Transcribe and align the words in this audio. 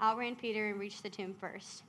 outran 0.00 0.36
Peter 0.36 0.68
and 0.68 0.78
reached 0.78 1.02
the 1.02 1.10
tomb 1.10 1.34
first. 1.40 1.82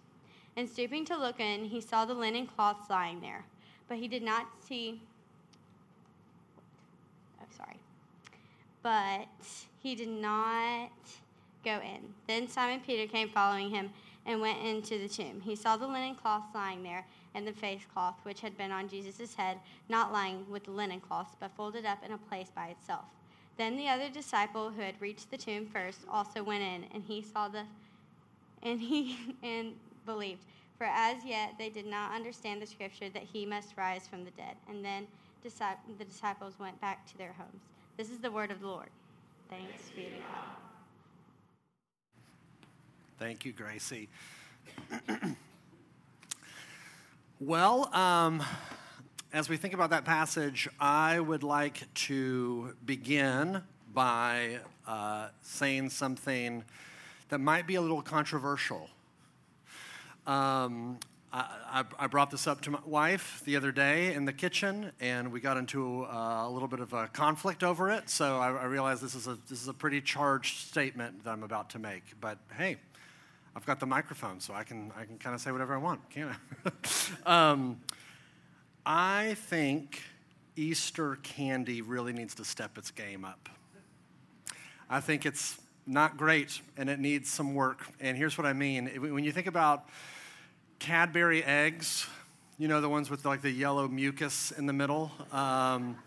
And 0.55 0.67
stooping 0.67 1.05
to 1.05 1.17
look 1.17 1.39
in, 1.39 1.65
he 1.65 1.81
saw 1.81 2.05
the 2.05 2.13
linen 2.13 2.47
cloths 2.47 2.89
lying 2.89 3.21
there, 3.21 3.45
but 3.87 3.97
he 3.97 4.07
did 4.07 4.23
not 4.23 4.47
see. 4.67 5.01
Oh, 7.39 7.45
sorry. 7.55 7.77
But 8.81 9.27
he 9.79 9.95
did 9.95 10.09
not 10.09 10.89
go 11.63 11.79
in. 11.81 12.13
Then 12.27 12.47
Simon 12.47 12.81
Peter 12.85 13.11
came 13.11 13.29
following 13.29 13.69
him 13.69 13.91
and 14.25 14.41
went 14.41 14.59
into 14.63 14.97
the 14.97 15.07
tomb. 15.07 15.41
He 15.41 15.55
saw 15.55 15.77
the 15.77 15.87
linen 15.87 16.15
cloths 16.15 16.53
lying 16.53 16.83
there, 16.83 17.05
and 17.35 17.45
the 17.45 17.53
face 17.53 17.81
cloth 17.93 18.15
which 18.23 18.41
had 18.41 18.57
been 18.57 18.71
on 18.71 18.89
Jesus' 18.89 19.35
head, 19.35 19.59
not 19.89 20.11
lying 20.11 20.45
with 20.49 20.65
the 20.65 20.71
linen 20.71 20.99
cloths, 20.99 21.35
but 21.39 21.55
folded 21.55 21.85
up 21.85 22.03
in 22.03 22.11
a 22.11 22.17
place 22.17 22.49
by 22.53 22.67
itself. 22.67 23.05
Then 23.57 23.77
the 23.77 23.87
other 23.87 24.09
disciple 24.09 24.69
who 24.69 24.81
had 24.81 24.99
reached 24.99 25.31
the 25.31 25.37
tomb 25.37 25.65
first 25.67 25.99
also 26.09 26.43
went 26.43 26.63
in, 26.63 26.85
and 26.93 27.03
he 27.03 27.21
saw 27.21 27.47
the 27.47 27.63
and 28.67 28.79
he 28.79 29.17
and 29.43 29.73
believed. 30.05 30.45
For 30.77 30.85
as 30.85 31.17
yet 31.25 31.53
they 31.57 31.69
did 31.69 31.87
not 31.87 32.13
understand 32.13 32.61
the 32.61 32.67
scripture 32.67 33.09
that 33.09 33.23
he 33.23 33.45
must 33.45 33.75
rise 33.77 34.07
from 34.07 34.23
the 34.23 34.31
dead. 34.31 34.55
And 34.69 34.85
then 34.85 35.07
the 35.43 36.05
disciples 36.05 36.53
went 36.59 36.79
back 36.81 37.05
to 37.07 37.17
their 37.17 37.33
homes. 37.33 37.61
This 37.95 38.09
is 38.09 38.19
the 38.19 38.29
word 38.29 38.51
of 38.51 38.59
the 38.61 38.67
Lord. 38.67 38.89
Thanks 39.49 39.89
be 39.95 40.03
to 40.03 40.09
God. 40.09 40.57
Thank 43.17 43.45
you, 43.45 43.53
Gracie. 43.53 44.09
well, 47.39 47.93
um, 47.95 48.43
as 49.33 49.49
we 49.49 49.57
think 49.57 49.73
about 49.73 49.89
that 49.89 50.05
passage, 50.05 50.69
I 50.79 51.19
would 51.19 51.43
like 51.43 51.91
to 51.93 52.75
begin 52.85 53.63
by 53.93 54.59
uh, 54.85 55.29
saying 55.41 55.89
something 55.89 56.63
that 57.29 57.39
might 57.39 57.67
be 57.67 57.75
a 57.75 57.81
little 57.81 58.01
controversial. 58.01 58.89
Um, 60.25 60.99
I, 61.31 61.83
I, 61.99 62.07
brought 62.07 62.31
this 62.31 62.47
up 62.47 62.61
to 62.61 62.71
my 62.71 62.79
wife 62.85 63.41
the 63.45 63.57
other 63.57 63.71
day 63.71 64.13
in 64.13 64.25
the 64.25 64.33
kitchen, 64.33 64.91
and 64.99 65.31
we 65.31 65.41
got 65.41 65.57
into 65.57 66.05
uh, 66.05 66.47
a 66.47 66.49
little 66.49 66.67
bit 66.67 66.79
of 66.79 66.93
a 66.93 67.07
conflict 67.09 67.63
over 67.63 67.91
it. 67.91 68.09
So 68.09 68.37
I, 68.37 68.51
I 68.51 68.65
realized 68.65 69.03
this 69.03 69.13
is 69.13 69.27
a 69.27 69.37
this 69.49 69.61
is 69.61 69.67
a 69.67 69.73
pretty 69.73 70.01
charged 70.01 70.67
statement 70.67 71.23
that 71.25 71.31
I'm 71.31 71.43
about 71.43 71.69
to 71.71 71.79
make. 71.79 72.03
But 72.21 72.39
hey, 72.57 72.77
I've 73.55 73.65
got 73.65 73.79
the 73.79 73.85
microphone, 73.85 74.39
so 74.39 74.53
I 74.53 74.63
can 74.63 74.91
I 74.97 75.03
can 75.03 75.17
kind 75.17 75.35
of 75.35 75.41
say 75.41 75.51
whatever 75.51 75.75
I 75.75 75.77
want, 75.77 76.09
can't 76.09 76.31
I? 77.25 77.51
um, 77.51 77.81
I 78.85 79.35
think 79.35 80.01
Easter 80.55 81.17
candy 81.23 81.81
really 81.81 82.13
needs 82.13 82.35
to 82.35 82.45
step 82.45 82.77
its 82.77 82.89
game 82.89 83.25
up. 83.25 83.49
I 84.89 85.01
think 85.01 85.25
it's 85.25 85.59
not 85.87 86.17
great 86.17 86.61
and 86.75 86.89
it 86.89 86.99
needs 86.99 87.29
some 87.31 87.55
work. 87.55 87.87
And 87.99 88.17
here's 88.17 88.37
what 88.37 88.45
I 88.45 88.53
mean 88.53 88.87
when 89.13 89.23
you 89.23 89.31
think 89.31 89.47
about 89.47 89.87
Cadbury 90.79 91.43
eggs, 91.43 92.07
you 92.57 92.67
know, 92.67 92.81
the 92.81 92.89
ones 92.89 93.09
with 93.09 93.25
like 93.25 93.41
the 93.41 93.51
yellow 93.51 93.87
mucus 93.87 94.51
in 94.51 94.65
the 94.65 94.73
middle. 94.73 95.11
Um, 95.31 95.97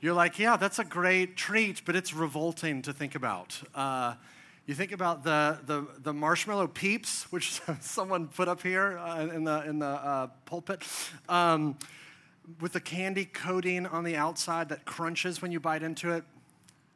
you're 0.00 0.14
like, 0.14 0.38
yeah, 0.38 0.56
that's 0.56 0.78
a 0.78 0.84
great 0.84 1.36
treat, 1.36 1.82
but 1.84 1.96
it's 1.96 2.12
revolting 2.12 2.82
to 2.82 2.92
think 2.92 3.14
about. 3.14 3.60
Uh, 3.74 4.14
you 4.66 4.74
think 4.74 4.92
about 4.92 5.24
the, 5.24 5.58
the, 5.64 5.86
the, 5.98 6.12
marshmallow 6.12 6.66
peeps, 6.66 7.30
which 7.32 7.60
someone 7.80 8.28
put 8.28 8.48
up 8.48 8.62
here 8.62 8.98
uh, 8.98 9.26
in 9.32 9.44
the, 9.44 9.64
in 9.64 9.78
the 9.78 9.86
uh, 9.86 10.26
pulpit, 10.44 10.82
um, 11.28 11.78
with 12.60 12.72
the 12.72 12.80
candy 12.80 13.24
coating 13.24 13.86
on 13.86 14.04
the 14.04 14.16
outside 14.16 14.68
that 14.68 14.84
crunches 14.84 15.40
when 15.40 15.50
you 15.50 15.60
bite 15.60 15.82
into 15.82 16.10
it. 16.10 16.24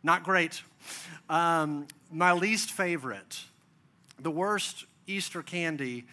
Not 0.02 0.24
great. 0.24 0.62
Um, 1.28 1.86
my 2.10 2.32
least 2.32 2.70
favorite, 2.72 3.40
the 4.18 4.30
worst 4.30 4.86
Easter 5.06 5.42
candy 5.42 6.06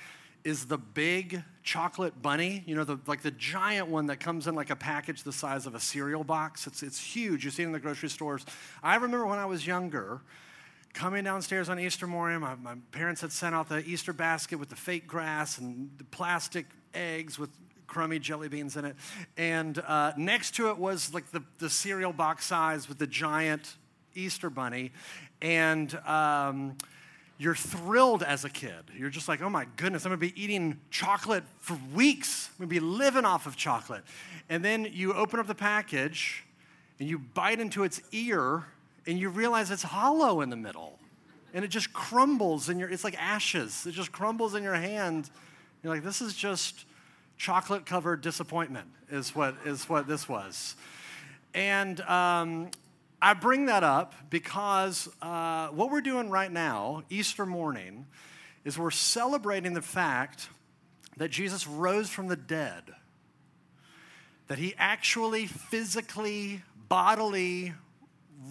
is 0.44 0.66
the 0.66 0.78
big 0.78 1.44
chocolate 1.64 2.22
bunny, 2.22 2.64
you 2.66 2.76
know, 2.76 2.84
the, 2.84 2.98
like 3.06 3.22
the 3.22 3.32
giant 3.32 3.88
one 3.88 4.08
that 4.08 4.18
comes 4.18 4.48
in 4.48 4.56
like 4.56 4.70
a 4.70 4.76
package 4.76 5.24
the 5.24 5.32
size 5.32 5.66
of 5.66 5.76
a 5.76 5.80
cereal 5.80 6.24
box. 6.24 6.68
It's, 6.68 6.84
it's 6.84 7.00
huge. 7.00 7.44
You 7.44 7.52
see 7.52 7.64
it 7.64 7.66
in 7.66 7.72
the 7.74 7.80
grocery 7.80 8.10
stores. 8.10 8.46
I 8.82 8.96
remember 8.96 9.26
when 9.26 9.40
I 9.40 9.46
was 9.46 9.68
younger, 9.68 10.22
coming 10.94 11.24
downstairs 11.24 11.70
on 11.70 11.80
Easter 11.80 12.08
morning, 12.08 12.40
my, 12.40 12.56
my 12.56 12.76
parents 12.92 13.22
had 13.22 13.32
sent 13.32 13.56
out 13.56 13.68
the 13.68 13.84
Easter 13.86 14.14
basket 14.14 14.58
with 14.58 14.70
the 14.70 14.76
fake 14.76 15.06
grass 15.06 15.58
and 15.58 15.90
the 15.98 16.06
plastic 16.06 16.66
eggs 16.94 17.38
with 17.38 17.50
crummy 17.88 18.20
jelly 18.20 18.48
beans 18.50 18.78
in 18.78 18.86
it. 18.86 18.96
And 19.38 19.80
uh, 19.80 20.14
next 20.18 20.56
to 20.56 20.70
it 20.70 20.78
was 20.78 21.14
like 21.14 21.32
the, 21.32 21.44
the 21.58 21.70
cereal 21.70 22.14
box 22.14 22.46
size 22.46 22.88
with 22.88 23.00
the 23.00 23.08
giant 23.08 23.76
Easter 24.14 24.50
bunny. 24.50 24.92
And 25.42 25.94
um, 26.06 26.78
you're 27.38 27.56
thrilled 27.56 28.24
as 28.24 28.46
a 28.46 28.50
kid. 28.50 28.72
You're 28.96 29.10
just 29.10 29.28
like, 29.28 29.42
oh 29.42 29.50
my 29.50 29.66
goodness, 29.78 30.06
I'm 30.06 30.10
gonna 30.10 30.20
be 30.20 30.42
eating 30.42 30.80
chocolate 30.90 31.44
for 31.60 31.80
weeks. 31.94 32.50
I'm 32.52 32.66
gonna 32.66 32.70
be 32.70 32.80
living 32.80 33.26
off 33.26 33.46
of 33.46 33.56
chocolate. 33.56 34.04
And 34.50 34.64
then 34.64 34.88
you 34.92 35.14
open 35.14 35.40
up 35.40 35.48
the 35.48 35.56
package 35.56 36.44
and 37.00 37.08
you 37.08 37.20
bite 37.20 37.60
into 37.60 37.84
its 37.84 38.02
ear 38.12 38.66
and 39.06 39.20
you 39.20 39.30
realize 39.30 39.72
it's 39.72 39.84
hollow 39.84 40.42
in 40.42 40.50
the 40.50 40.56
middle. 40.56 41.00
And 41.54 41.64
it 41.64 41.70
just 41.70 41.94
crumbles 41.94 42.70
in 42.70 42.80
your, 42.80 42.90
it's 42.90 43.04
like 43.04 43.18
ashes. 43.22 43.86
It 43.86 43.92
just 43.92 44.12
crumbles 44.12 44.54
in 44.54 44.64
your 44.64 44.76
hand. 44.76 45.30
You're 45.82 45.94
like, 45.94 46.04
this 46.04 46.22
is 46.22 46.36
just 46.36 46.86
chocolate 47.38 47.86
covered 47.86 48.22
disappointment, 48.22 48.88
is 49.10 49.36
what, 49.36 49.56
is 49.66 49.88
what 49.88 50.08
this 50.08 50.28
was. 50.28 50.76
And 51.54 52.02
um, 52.02 52.72
I 53.22 53.34
bring 53.34 53.68
that 53.68 53.84
up 53.84 54.14
because 54.30 55.10
uh, 55.22 55.68
what 55.70 55.92
we're 55.92 56.02
doing 56.02 56.30
right 56.30 56.52
now, 56.52 57.04
Easter 57.10 57.46
morning, 57.46 58.06
is 58.64 58.78
we're 58.78 58.92
celebrating 58.92 59.74
the 59.74 59.82
fact 59.82 60.50
that 61.18 61.30
Jesus 61.30 61.66
rose 61.66 62.10
from 62.10 62.28
the 62.28 62.36
dead, 62.36 62.84
that 64.48 64.60
he 64.60 64.76
actually 64.78 65.48
physically, 65.48 66.62
bodily 66.90 67.74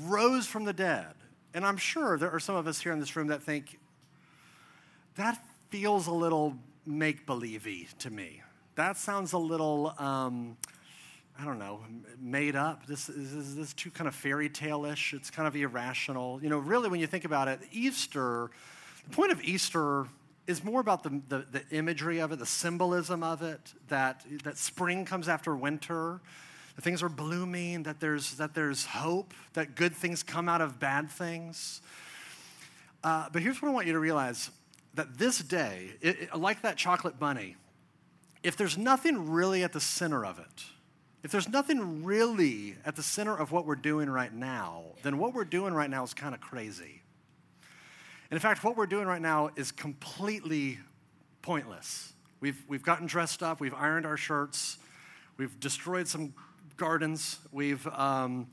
rose 0.04 0.46
from 0.46 0.64
the 0.64 0.72
dead. 0.72 1.14
And 1.54 1.64
I'm 1.64 1.76
sure 1.76 2.18
there 2.18 2.30
are 2.30 2.40
some 2.40 2.56
of 2.56 2.66
us 2.66 2.80
here 2.80 2.92
in 2.92 3.00
this 3.00 3.14
room 3.14 3.28
that 3.28 3.42
think 3.42 3.78
that 5.14 5.42
feels 5.70 6.06
a 6.06 6.12
little 6.12 6.56
make 6.84 7.24
believey 7.24 7.88
to 8.00 8.10
me. 8.10 8.42
That 8.76 8.96
sounds 8.96 9.32
a 9.32 9.38
little. 9.38 9.92
Um, 9.98 10.56
I 11.38 11.44
don't 11.44 11.58
know, 11.58 11.80
made 12.18 12.56
up. 12.56 12.86
This 12.86 13.10
is 13.10 13.56
this 13.56 13.74
too 13.74 13.90
kind 13.90 14.08
of 14.08 14.14
fairy 14.14 14.48
tale-ish. 14.48 15.12
It's 15.12 15.30
kind 15.30 15.46
of 15.46 15.54
irrational. 15.54 16.40
You 16.42 16.48
know, 16.48 16.58
really, 16.58 16.88
when 16.88 16.98
you 16.98 17.06
think 17.06 17.26
about 17.26 17.46
it, 17.46 17.60
Easter, 17.72 18.50
the 19.06 19.14
point 19.14 19.32
of 19.32 19.42
Easter 19.42 20.06
is 20.46 20.64
more 20.64 20.80
about 20.80 21.02
the, 21.02 21.20
the, 21.28 21.46
the 21.52 21.76
imagery 21.76 22.20
of 22.20 22.32
it, 22.32 22.38
the 22.38 22.46
symbolism 22.46 23.22
of 23.22 23.42
it, 23.42 23.74
that, 23.88 24.24
that 24.44 24.56
spring 24.56 25.04
comes 25.04 25.28
after 25.28 25.54
winter, 25.54 26.22
that 26.74 26.82
things 26.82 27.02
are 27.02 27.10
blooming, 27.10 27.82
that 27.82 28.00
there's, 28.00 28.36
that 28.36 28.54
there's 28.54 28.86
hope, 28.86 29.34
that 29.52 29.74
good 29.74 29.94
things 29.94 30.22
come 30.22 30.48
out 30.48 30.62
of 30.62 30.80
bad 30.80 31.10
things. 31.10 31.82
Uh, 33.04 33.28
but 33.30 33.42
here's 33.42 33.60
what 33.60 33.68
I 33.68 33.72
want 33.72 33.86
you 33.86 33.92
to 33.92 33.98
realize 33.98 34.50
that 34.94 35.18
this 35.18 35.38
day, 35.40 35.90
it, 36.00 36.22
it, 36.22 36.34
like 36.34 36.62
that 36.62 36.78
chocolate 36.78 37.18
bunny, 37.18 37.56
if 38.46 38.56
there's 38.56 38.78
nothing 38.78 39.28
really 39.28 39.64
at 39.64 39.72
the 39.72 39.80
center 39.80 40.24
of 40.24 40.38
it, 40.38 40.64
if 41.24 41.32
there's 41.32 41.48
nothing 41.48 42.04
really 42.04 42.76
at 42.84 42.94
the 42.94 43.02
center 43.02 43.36
of 43.36 43.50
what 43.50 43.66
we're 43.66 43.74
doing 43.74 44.08
right 44.08 44.32
now, 44.32 44.84
then 45.02 45.18
what 45.18 45.34
we're 45.34 45.44
doing 45.44 45.74
right 45.74 45.90
now 45.90 46.04
is 46.04 46.14
kind 46.14 46.32
of 46.32 46.40
crazy. 46.40 47.02
And 48.30 48.36
in 48.36 48.38
fact, 48.38 48.62
what 48.62 48.76
we're 48.76 48.86
doing 48.86 49.08
right 49.08 49.20
now 49.20 49.50
is 49.56 49.72
completely 49.72 50.78
pointless. 51.42 52.12
We've, 52.38 52.62
we've 52.68 52.84
gotten 52.84 53.08
dressed 53.08 53.42
up, 53.42 53.58
we've 53.58 53.74
ironed 53.74 54.06
our 54.06 54.16
shirts, 54.16 54.78
we've 55.38 55.58
destroyed 55.58 56.06
some 56.06 56.32
gardens, 56.76 57.40
we've 57.50 57.84
um, 57.88 58.46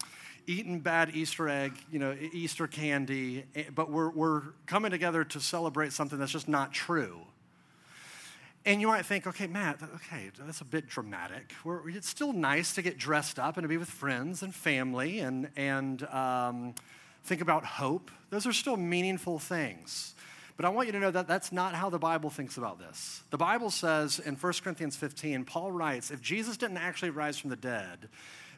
eaten 0.48 0.80
bad 0.80 1.12
Easter 1.14 1.48
egg, 1.48 1.74
you 1.92 2.00
know, 2.00 2.18
Easter 2.34 2.66
candy, 2.66 3.44
eh, 3.54 3.66
but 3.76 3.92
we're, 3.92 4.10
we're 4.10 4.42
coming 4.66 4.90
together 4.90 5.24
to 5.24 5.40
celebrate 5.40 5.94
something 5.94 6.18
that's 6.18 6.32
just 6.32 6.50
not 6.50 6.74
true. 6.74 7.28
And 8.66 8.80
you 8.80 8.88
might 8.88 9.06
think, 9.06 9.28
okay, 9.28 9.48
Matt, 9.48 9.82
okay, 9.96 10.32
that's 10.40 10.62
a 10.62 10.66
bit 10.66 10.88
dramatic. 10.88 11.54
We're, 11.66 11.90
it's 11.90 12.08
still 12.08 12.32
nice 12.32 12.74
to 12.76 12.82
get 12.82 12.98
dressed 12.98 13.38
up 13.38 13.58
and 13.58 13.66
to 13.66 13.68
be 13.68 13.76
with 13.76 13.90
friends 13.90 14.42
and 14.42 14.56
family 14.56 15.20
and, 15.20 15.50
and 15.58 16.04
um, 16.08 16.76
think 17.26 17.42
about 17.42 17.66
hope. 17.66 18.10
Those 18.30 18.48
are 18.48 18.54
still 18.54 18.78
meaningful 18.78 19.38
things. 19.38 20.16
But 20.56 20.66
I 20.66 20.70
want 20.70 20.88
you 20.88 20.94
to 20.94 21.00
know 21.00 21.12
that 21.12 21.28
that's 21.28 21.52
not 21.52 21.76
how 21.76 21.90
the 21.90 22.00
Bible 22.00 22.30
thinks 22.30 22.58
about 22.58 22.80
this. 22.80 23.24
The 23.32 23.38
Bible 23.38 23.70
says 23.70 24.20
in 24.20 24.36
1 24.36 24.54
Corinthians 24.64 24.96
15, 24.96 25.44
Paul 25.44 25.72
writes, 25.72 26.10
if 26.10 26.22
Jesus 26.22 26.56
didn't 26.56 26.78
actually 26.78 27.10
rise 27.10 27.38
from 27.38 27.50
the 27.50 27.58
dead, 27.58 28.08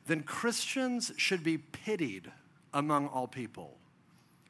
then 0.06 0.22
Christians 0.22 1.14
should 1.18 1.44
be 1.44 1.58
pitied 1.58 2.32
among 2.76 3.08
all 3.08 3.28
people. 3.28 3.78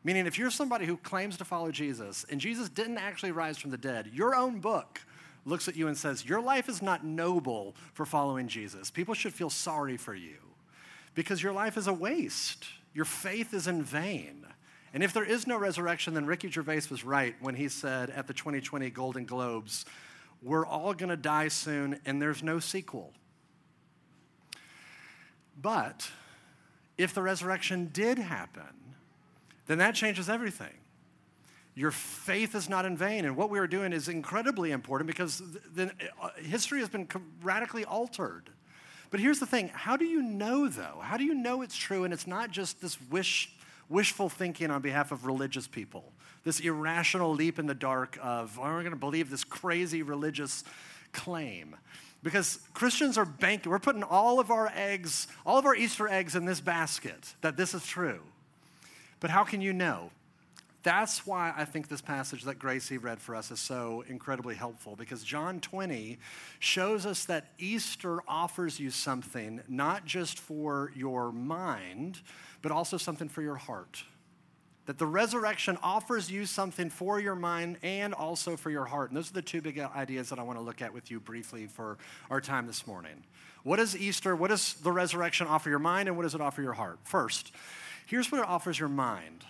Meaning, 0.04 0.26
if 0.28 0.38
you're 0.38 0.52
somebody 0.52 0.86
who 0.86 0.98
claims 0.98 1.38
to 1.38 1.46
follow 1.46 1.72
Jesus 1.72 2.26
and 2.30 2.42
Jesus 2.42 2.68
didn't 2.68 2.98
actually 2.98 3.32
rise 3.32 3.58
from 3.58 3.72
the 3.72 3.78
dead, 3.78 4.10
your 4.14 4.36
own 4.36 4.60
book 4.60 5.00
looks 5.46 5.68
at 5.68 5.76
you 5.76 5.88
and 5.88 5.98
says, 5.98 6.26
Your 6.26 6.42
life 6.42 6.68
is 6.68 6.82
not 6.82 7.06
noble 7.06 7.76
for 7.94 8.06
following 8.06 8.48
Jesus. 8.48 8.92
People 8.92 9.14
should 9.14 9.34
feel 9.34 9.50
sorry 9.50 9.98
for 9.98 10.16
you 10.16 10.38
because 11.14 11.42
your 11.42 11.54
life 11.54 11.78
is 11.78 11.88
a 11.88 11.94
waste. 11.94 12.66
Your 12.94 13.06
faith 13.06 13.54
is 13.54 13.68
in 13.68 13.84
vain. 13.84 14.46
And 14.94 15.04
if 15.04 15.14
there 15.14 15.26
is 15.26 15.46
no 15.46 15.58
resurrection, 15.58 16.14
then 16.14 16.26
Ricky 16.26 16.50
Gervais 16.50 16.84
was 16.90 17.04
right 17.04 17.36
when 17.42 17.56
he 17.56 17.68
said 17.68 18.10
at 18.10 18.28
the 18.28 18.34
2020 18.34 18.90
Golden 18.90 19.26
Globes, 19.26 19.86
We're 20.42 20.66
all 20.66 20.94
going 20.94 21.10
to 21.10 21.18
die 21.18 21.50
soon 21.50 22.00
and 22.06 22.22
there's 22.22 22.42
no 22.42 22.60
sequel. 22.60 23.14
But 25.62 26.10
if 26.98 27.14
the 27.14 27.22
resurrection 27.22 27.90
did 27.92 28.18
happen, 28.18 28.64
then 29.68 29.78
that 29.80 29.96
changes 29.96 30.30
everything. 30.30 30.74
Your 31.76 31.92
faith 31.92 32.56
is 32.56 32.70
not 32.70 32.86
in 32.86 32.96
vain. 32.96 33.26
And 33.26 33.36
what 33.36 33.50
we 33.50 33.60
are 33.60 33.68
doing 33.68 33.92
is 33.92 34.08
incredibly 34.08 34.72
important 34.72 35.08
because 35.08 35.44
the, 35.74 35.92
uh, 36.22 36.30
history 36.38 36.80
has 36.80 36.88
been 36.88 37.08
radically 37.44 37.84
altered. 37.84 38.50
But 39.12 39.20
here's 39.20 39.40
the 39.40 39.46
thing 39.46 39.70
how 39.74 39.98
do 39.98 40.06
you 40.06 40.22
know, 40.22 40.70
though? 40.70 41.00
How 41.02 41.18
do 41.18 41.26
you 41.26 41.34
know 41.34 41.62
it's 41.62 41.76
true 41.76 42.06
and 42.06 42.14
it's 42.14 42.28
not 42.28 42.50
just 42.50 42.82
this 42.82 42.98
wish, 43.12 43.52
wishful 43.90 44.30
thinking 44.30 44.72
on 44.72 44.82
behalf 44.82 45.12
of 45.12 45.26
religious 45.26 45.68
people? 45.68 46.14
This 46.46 46.62
irrational 46.62 47.34
leap 47.34 47.60
in 47.60 47.66
the 47.66 47.76
dark 47.76 48.18
of, 48.22 48.58
oh, 48.58 48.64
we're 48.64 48.82
going 48.82 48.92
to 48.92 48.96
believe 48.96 49.30
this 49.30 49.44
crazy 49.44 50.02
religious 50.02 50.64
claim. 51.12 51.76
Because 52.24 52.60
Christians 52.74 53.18
are 53.18 53.26
banking, 53.26 53.72
we're 53.72 53.80
putting 53.80 54.04
all 54.04 54.40
of 54.40 54.50
our 54.50 54.72
eggs, 54.76 55.28
all 55.46 55.58
of 55.58 55.66
our 55.66 55.76
Easter 55.76 56.08
eggs 56.08 56.36
in 56.36 56.46
this 56.46 56.62
basket 56.62 57.36
that 57.42 57.58
this 57.58 57.74
is 57.74 57.86
true. 57.86 58.22
But 59.20 59.30
how 59.30 59.44
can 59.44 59.62
you 59.62 59.74
know? 59.74 60.12
That's 60.86 61.26
why 61.26 61.52
I 61.58 61.66
think 61.66 61.88
this 61.88 62.00
passage 62.00 62.44
that 62.44 62.60
Gracie 62.60 63.00
read 63.00 63.20
for 63.20 63.36
us 63.36 63.50
is 63.50 63.60
so 63.60 64.04
incredibly 64.08 64.54
helpful 64.54 64.96
because 64.96 65.24
John 65.24 65.60
20 65.60 66.20
shows 66.60 67.08
us 67.08 67.26
that 67.26 67.48
Easter 67.58 68.20
offers 68.28 68.80
you 68.80 68.92
something 68.92 69.64
not 69.68 70.06
just 70.06 70.38
for 70.38 70.92
your 70.96 71.32
mind, 71.32 72.22
but 72.62 72.72
also 72.72 72.98
something 72.98 73.28
for 73.28 73.42
your 73.42 73.56
heart. 73.56 74.04
That 74.86 75.00
the 75.00 75.08
resurrection 75.08 75.80
offers 75.82 76.30
you 76.30 76.46
something 76.46 76.92
for 76.92 77.20
your 77.20 77.36
mind 77.36 77.78
and 77.82 78.14
also 78.14 78.56
for 78.56 78.70
your 78.70 78.86
heart. 78.86 79.10
And 79.10 79.18
those 79.18 79.32
are 79.32 79.34
the 79.34 79.42
two 79.42 79.62
big 79.62 79.80
ideas 79.80 80.30
that 80.30 80.38
I 80.38 80.44
want 80.44 80.60
to 80.60 80.64
look 80.64 80.84
at 80.84 80.94
with 80.94 81.10
you 81.10 81.20
briefly 81.20 81.66
for 81.66 81.98
our 82.30 82.40
time 82.40 82.68
this 82.68 82.86
morning. 82.86 83.24
What 83.64 83.80
is 83.80 83.98
Easter? 83.98 84.36
What 84.36 84.50
does 84.50 84.76
the 84.76 84.92
resurrection 84.92 85.48
offer 85.48 85.68
your 85.68 85.80
mind 85.80 86.10
and 86.10 86.16
what 86.16 86.24
does 86.24 86.36
it 86.36 86.42
offer 86.42 86.62
your 86.62 86.74
heart? 86.74 87.00
First, 87.06 87.54
here's 88.06 88.32
what 88.32 88.42
it 88.42 88.48
offers 88.48 88.78
your 88.78 88.90
mind 88.90 89.44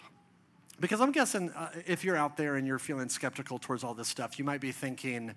because 0.80 1.02
I'm 1.02 1.12
guessing 1.12 1.52
uh, 1.52 1.70
if 1.86 2.04
you're 2.04 2.18
out 2.18 2.38
there 2.38 2.56
and 2.56 2.68
you're 2.68 2.80
feeling 2.80 3.10
skeptical 3.10 3.58
towards 3.60 3.84
all 3.84 3.94
this 3.94 4.08
stuff, 4.08 4.38
you 4.38 4.46
might 4.46 4.62
be 4.62 4.72
thinking, 4.72 5.34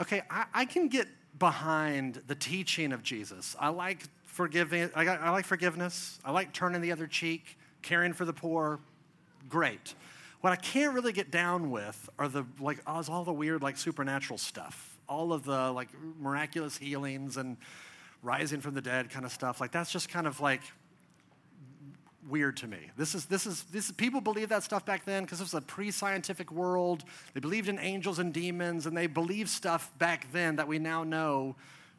okay, 0.00 0.22
I, 0.30 0.46
I 0.52 0.64
can 0.64 0.88
get 0.88 1.06
behind 1.38 2.22
the 2.26 2.34
teaching 2.34 2.92
of 2.92 3.02
Jesus. 3.02 3.56
I 3.58 3.68
like 3.68 4.02
forgiving. 4.24 4.90
I, 4.94 5.06
I 5.06 5.30
like 5.30 5.44
forgiveness. 5.44 6.18
I 6.24 6.32
like 6.32 6.52
turning 6.52 6.80
the 6.80 6.92
other 6.92 7.06
cheek, 7.06 7.58
caring 7.82 8.12
for 8.12 8.24
the 8.24 8.32
poor. 8.32 8.80
Great. 9.48 9.94
What 10.40 10.52
I 10.52 10.56
can't 10.56 10.92
really 10.94 11.12
get 11.12 11.30
down 11.30 11.70
with 11.70 12.10
are 12.18 12.28
the 12.28 12.44
like 12.58 12.80
all 12.86 13.24
the 13.24 13.32
weird 13.32 13.62
like 13.62 13.76
supernatural 13.76 14.38
stuff, 14.38 14.98
all 15.08 15.32
of 15.32 15.44
the 15.44 15.70
like 15.70 15.88
miraculous 16.18 16.76
healings 16.76 17.36
and 17.36 17.56
rising 18.22 18.60
from 18.60 18.74
the 18.74 18.80
dead 18.80 19.10
kind 19.10 19.24
of 19.24 19.32
stuff. 19.32 19.60
Like 19.60 19.70
that's 19.70 19.92
just 19.92 20.08
kind 20.08 20.26
of 20.26 20.40
like 20.40 20.62
weird 22.28 22.56
to 22.58 22.66
me. 22.66 22.90
This 22.96 23.14
is, 23.14 23.26
this 23.26 23.46
is, 23.46 23.64
this, 23.64 23.86
is, 23.86 23.92
people 23.92 24.20
believed 24.20 24.50
that 24.50 24.62
stuff 24.62 24.84
back 24.84 25.04
then 25.04 25.24
because 25.24 25.40
it 25.40 25.44
was 25.44 25.54
a 25.54 25.60
pre 25.60 25.90
scientific 25.90 26.50
world. 26.50 27.04
They 27.34 27.40
believed 27.40 27.68
in 27.68 27.78
angels 27.78 28.18
and 28.18 28.32
demons, 28.32 28.86
and 28.86 28.96
they 28.96 29.06
believed 29.06 29.48
stuff 29.48 29.90
back 29.98 30.30
then 30.32 30.56
that 30.56 30.68
we 30.68 30.78
now 30.78 31.04
know 31.04 31.56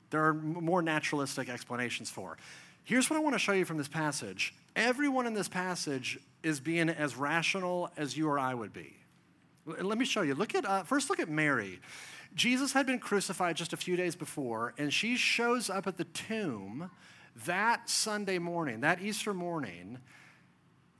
there 0.09 0.25
are 0.25 0.33
more 0.33 0.81
naturalistic 0.81 1.49
explanations 1.49 2.09
for. 2.09 2.37
Here's 2.83 3.09
what 3.09 3.17
I 3.17 3.19
want 3.19 3.33
to 3.33 3.39
show 3.39 3.53
you 3.53 3.65
from 3.65 3.77
this 3.77 3.87
passage 3.87 4.53
everyone 4.75 5.27
in 5.27 5.33
this 5.33 5.47
passage 5.47 6.19
is 6.41 6.59
being 6.59 6.89
as 6.89 7.15
rational 7.15 7.91
as 7.95 8.17
you 8.17 8.27
or 8.27 8.39
I 8.39 8.53
would 8.53 8.73
be. 8.73 8.95
Let 9.65 9.97
me 9.97 10.03
show 10.03 10.23
you. 10.23 10.35
Look 10.35 10.55
at, 10.55 10.65
uh, 10.65 10.83
first, 10.83 11.09
look 11.09 11.19
at 11.19 11.29
Mary. 11.29 11.79
Jesus 12.35 12.73
had 12.73 12.85
been 12.85 12.99
crucified 12.99 13.55
just 13.55 13.71
a 13.73 13.77
few 13.77 13.95
days 13.95 14.15
before, 14.15 14.73
and 14.77 14.91
she 14.91 15.15
shows 15.15 15.69
up 15.69 15.87
at 15.87 15.97
the 15.97 16.03
tomb 16.05 16.89
that 17.45 17.89
Sunday 17.89 18.39
morning, 18.39 18.81
that 18.81 19.01
Easter 19.01 19.33
morning, 19.33 20.00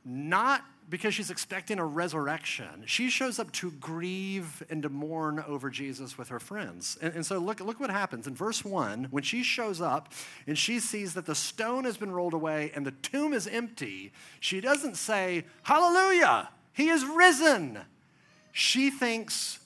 not 0.06 0.63
because 0.89 1.13
she's 1.13 1.31
expecting 1.31 1.80
a 1.80 1.85
resurrection. 1.85 2.83
She 2.85 3.09
shows 3.09 3.39
up 3.39 3.51
to 3.53 3.71
grieve 3.71 4.62
and 4.69 4.83
to 4.83 4.89
mourn 4.89 5.44
over 5.47 5.69
Jesus 5.69 6.18
with 6.18 6.30
her 6.30 6.39
friends. 6.39 6.97
And, 7.01 7.13
and, 7.15 7.25
so 7.25 7.39
look, 7.39 7.59
look 7.62 7.80
what 7.80 7.89
happens. 7.89 8.27
In 8.27 8.35
verse 8.35 8.65
1, 8.65 9.07
when 9.09 9.24
she 9.24 9.44
shows 9.44 9.80
up 9.80 10.12
and 10.45 10.57
she 10.57 10.80
sees 10.80 11.13
that 11.13 11.25
the 11.25 11.35
stone 11.35 11.85
has 11.85 11.97
been 11.97 12.12
rolled 12.12 12.33
away 12.33 12.71
and 12.75 12.85
the 12.85 12.91
tomb 12.91 13.33
is 13.33 13.47
empty, 13.47 14.12
she 14.39 14.59
doesn't 14.59 14.97
say, 14.97 15.45
Hallelujah, 15.63 16.50
he 16.74 16.89
is 16.89 17.06
risen. 17.06 17.80
She 18.51 18.91
thinks 18.91 19.59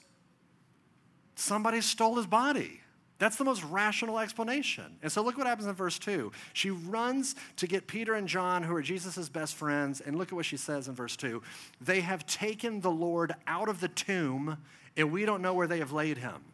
somebody 1.34 1.80
stole 1.80 2.16
his 2.16 2.26
body. 2.26 2.80
That's 3.18 3.36
the 3.36 3.44
most 3.44 3.64
rational 3.64 4.20
explanation. 4.20 4.96
And 5.02 5.10
so 5.10 5.22
look 5.22 5.36
what 5.36 5.48
happens 5.48 5.66
in 5.66 5.74
verse 5.74 5.98
2. 5.98 6.30
She 6.52 6.70
runs 6.70 7.34
to 7.56 7.66
get 7.66 7.88
Peter 7.88 8.14
and 8.14 8.28
John, 8.28 8.62
who 8.62 8.74
are 8.74 8.82
Jesus' 8.82 9.28
best 9.28 9.56
friends, 9.56 10.00
and 10.00 10.16
look 10.16 10.28
at 10.28 10.34
what 10.34 10.44
she 10.44 10.56
says 10.56 10.86
in 10.86 10.94
verse 10.94 11.16
2. 11.16 11.42
They 11.80 12.00
have 12.00 12.26
taken 12.26 12.80
the 12.80 12.90
Lord 12.90 13.34
out 13.48 13.68
of 13.68 13.80
the 13.80 13.88
tomb, 13.88 14.58
and 14.96 15.10
we 15.10 15.24
don't 15.24 15.42
know 15.42 15.52
where 15.52 15.66
they 15.66 15.80
have 15.80 15.90
laid 15.90 16.18
him. 16.18 16.44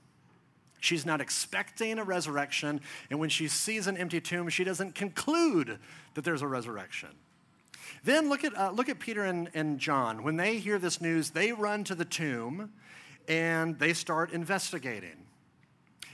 She's 0.80 1.04
not 1.04 1.20
expecting 1.20 1.98
a 1.98 2.04
resurrection, 2.04 2.80
and 3.10 3.18
when 3.18 3.30
she 3.30 3.48
sees 3.48 3.86
an 3.86 3.98
empty 3.98 4.20
tomb, 4.20 4.48
she 4.48 4.64
doesn't 4.64 4.94
conclude 4.94 5.78
that 6.14 6.24
there's 6.24 6.42
a 6.42 6.48
resurrection. 6.48 7.10
Then 8.04 8.28
look 8.30 8.44
at, 8.44 8.56
uh, 8.56 8.70
look 8.70 8.88
at 8.88 8.98
Peter 8.98 9.24
and, 9.24 9.50
and 9.54 9.78
John. 9.78 10.22
When 10.22 10.36
they 10.36 10.58
hear 10.58 10.78
this 10.78 11.00
news, 11.00 11.30
they 11.30 11.52
run 11.52 11.84
to 11.84 11.94
the 11.94 12.04
tomb 12.04 12.72
and 13.28 13.78
they 13.78 13.94
start 13.94 14.32
investigating. 14.32 15.23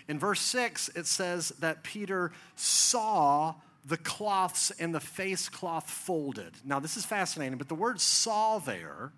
In 0.09 0.19
verse 0.19 0.41
6, 0.41 0.91
it 0.97 1.07
says 1.07 1.51
that 1.61 1.83
Peter 1.83 2.33
saw 2.57 3.55
the 3.85 3.97
cloths 3.97 4.71
and 4.79 4.95
the 4.95 5.01
face 5.01 5.49
cloth 5.49 5.89
folded. 5.89 6.53
Now, 6.65 6.81
this 6.81 6.97
is 6.97 7.05
fascinating, 7.05 7.59
but 7.59 7.69
the 7.69 7.75
word 7.75 8.01
saw 8.01 8.59
there 8.59 9.13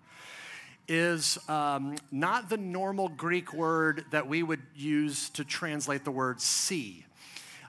is 0.87 1.37
um, 1.49 1.95
not 2.11 2.49
the 2.49 2.57
normal 2.57 3.09
Greek 3.09 3.53
word 3.53 4.05
that 4.11 4.27
we 4.27 4.43
would 4.43 4.61
use 4.75 5.29
to 5.31 5.43
translate 5.43 6.03
the 6.03 6.11
word 6.11 6.41
see. 6.41 7.05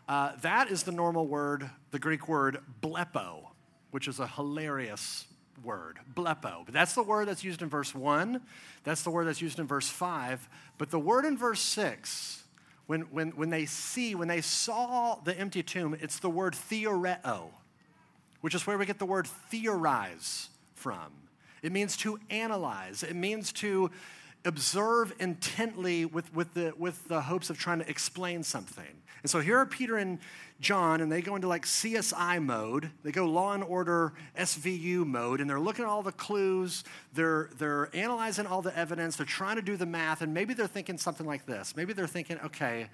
Uh, 0.09 0.33
that 0.42 0.71
is 0.71 0.83
the 0.83 0.92
normal 0.92 1.26
word, 1.26 1.71
the 1.90 1.99
Greek 1.99 2.28
word 2.28 2.59
blepo, 2.83 3.47
which 3.90 4.09
is 4.09 4.18
a 4.18 4.26
hilarious 4.26 5.26
word, 5.62 5.99
blepo. 6.14 6.64
But 6.64 6.75
that's 6.75 6.94
the 6.94 7.02
word 7.02 7.28
that's 7.28 7.44
used 7.44 7.62
in 7.62 7.68
verse 7.68 7.94
1. 7.94 8.40
That's 8.83 9.02
the 9.02 9.11
word 9.11 9.26
that's 9.26 9.40
used 9.40 9.59
in 9.59 9.66
verse 9.66 9.88
5. 9.88 10.49
But 10.76 10.90
the 10.90 10.99
word 10.99 11.25
in 11.25 11.38
verse 11.38 11.61
6 11.61 12.43
when, 12.87 13.03
when, 13.03 13.31
when 13.31 13.50
they 13.50 13.67
see, 13.67 14.14
when 14.14 14.29
they 14.29 14.41
saw 14.41 15.17
the 15.25 15.37
empty 15.38 15.62
tomb, 15.62 15.97
it's 16.00 16.19
the 16.19 16.31
word 16.31 16.55
theoreo, 16.55 17.50
which 18.41 18.55
is 18.55 18.67
where 18.67 18.76
we 18.76 18.87
get 18.87 18.99
the 18.99 19.07
word 19.07 19.26
theorize 19.26 20.50
from. 20.75 21.12
It 21.62 21.73
means 21.73 21.97
to 21.99 22.19
analyze, 22.29 23.03
it 23.03 23.17
means 23.17 23.53
to 23.55 23.91
observe 24.45 25.14
intently 25.19 26.05
with, 26.05 26.35
with, 26.35 26.53
the, 26.53 26.75
with 26.76 27.09
the 27.09 27.23
hopes 27.23 27.49
of 27.49 27.59
trying 27.59 27.79
to 27.79 27.88
explain 27.88 28.43
something. 28.43 29.03
And 29.25 29.31
so 29.31 29.40
here 29.40 29.57
are 29.57 29.64
Peter 29.64 29.97
and 29.97 30.19
John, 30.61 31.00
and 31.00 31.11
they 31.11 31.23
go 31.23 31.35
into 31.35 31.49
like 31.49 31.64
CSI 31.64 32.45
mode. 32.45 32.90
They 33.02 33.11
go 33.11 33.25
Law 33.25 33.54
and 33.54 33.64
Order 33.64 34.12
SVU 34.38 35.07
mode, 35.07 35.40
and 35.40 35.49
they're 35.49 35.59
looking 35.59 35.87
at 35.87 35.88
all 35.88 36.02
the 36.02 36.12
clues. 36.12 36.85
They're, 37.14 37.49
they're 37.57 37.88
analyzing 37.97 38.47
all 38.47 38.61
the 38.61 38.76
evidence. 38.76 39.16
They're 39.16 39.25
trying 39.25 39.57
to 39.57 39.62
do 39.62 39.78
the 39.78 39.87
math, 39.87 40.21
and 40.21 40.35
maybe 40.35 40.52
they're 40.52 40.66
thinking 40.66 40.99
something 40.99 41.26
like 41.26 41.47
this. 41.47 41.75
Maybe 41.75 41.95
they're 41.95 42.07
thinking, 42.07 42.38
okay, 42.45 42.88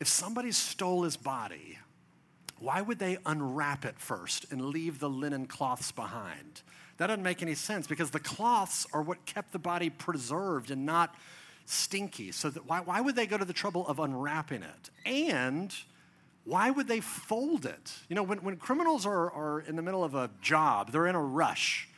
if 0.00 0.08
somebody 0.08 0.50
stole 0.50 1.04
his 1.04 1.16
body, 1.16 1.78
why 2.58 2.82
would 2.82 2.98
they 2.98 3.18
unwrap 3.24 3.84
it 3.84 4.00
first 4.00 4.50
and 4.50 4.64
leave 4.64 4.98
the 4.98 5.08
linen 5.08 5.46
cloths 5.46 5.92
behind? 5.92 6.62
That 6.96 7.06
doesn't 7.06 7.22
make 7.22 7.40
any 7.40 7.54
sense 7.54 7.86
because 7.86 8.10
the 8.10 8.18
cloths 8.18 8.84
are 8.92 9.00
what 9.00 9.26
kept 9.26 9.52
the 9.52 9.60
body 9.60 9.90
preserved 9.90 10.72
and 10.72 10.84
not 10.84 11.14
stinky. 11.64 12.32
So 12.32 12.50
that 12.50 12.66
why, 12.66 12.80
why 12.80 13.00
would 13.00 13.16
they 13.16 13.26
go 13.26 13.38
to 13.38 13.44
the 13.44 13.52
trouble 13.52 13.86
of 13.86 13.98
unwrapping 13.98 14.62
it? 14.62 14.90
And 15.04 15.74
why 16.44 16.70
would 16.70 16.88
they 16.88 17.00
fold 17.00 17.66
it? 17.66 17.92
You 18.08 18.16
know, 18.16 18.22
when, 18.22 18.38
when 18.38 18.56
criminals 18.56 19.06
are, 19.06 19.30
are 19.30 19.60
in 19.60 19.76
the 19.76 19.82
middle 19.82 20.02
of 20.02 20.14
a 20.14 20.30
job, 20.40 20.90
they're 20.90 21.06
in 21.06 21.14
a 21.14 21.22
rush. 21.22 21.88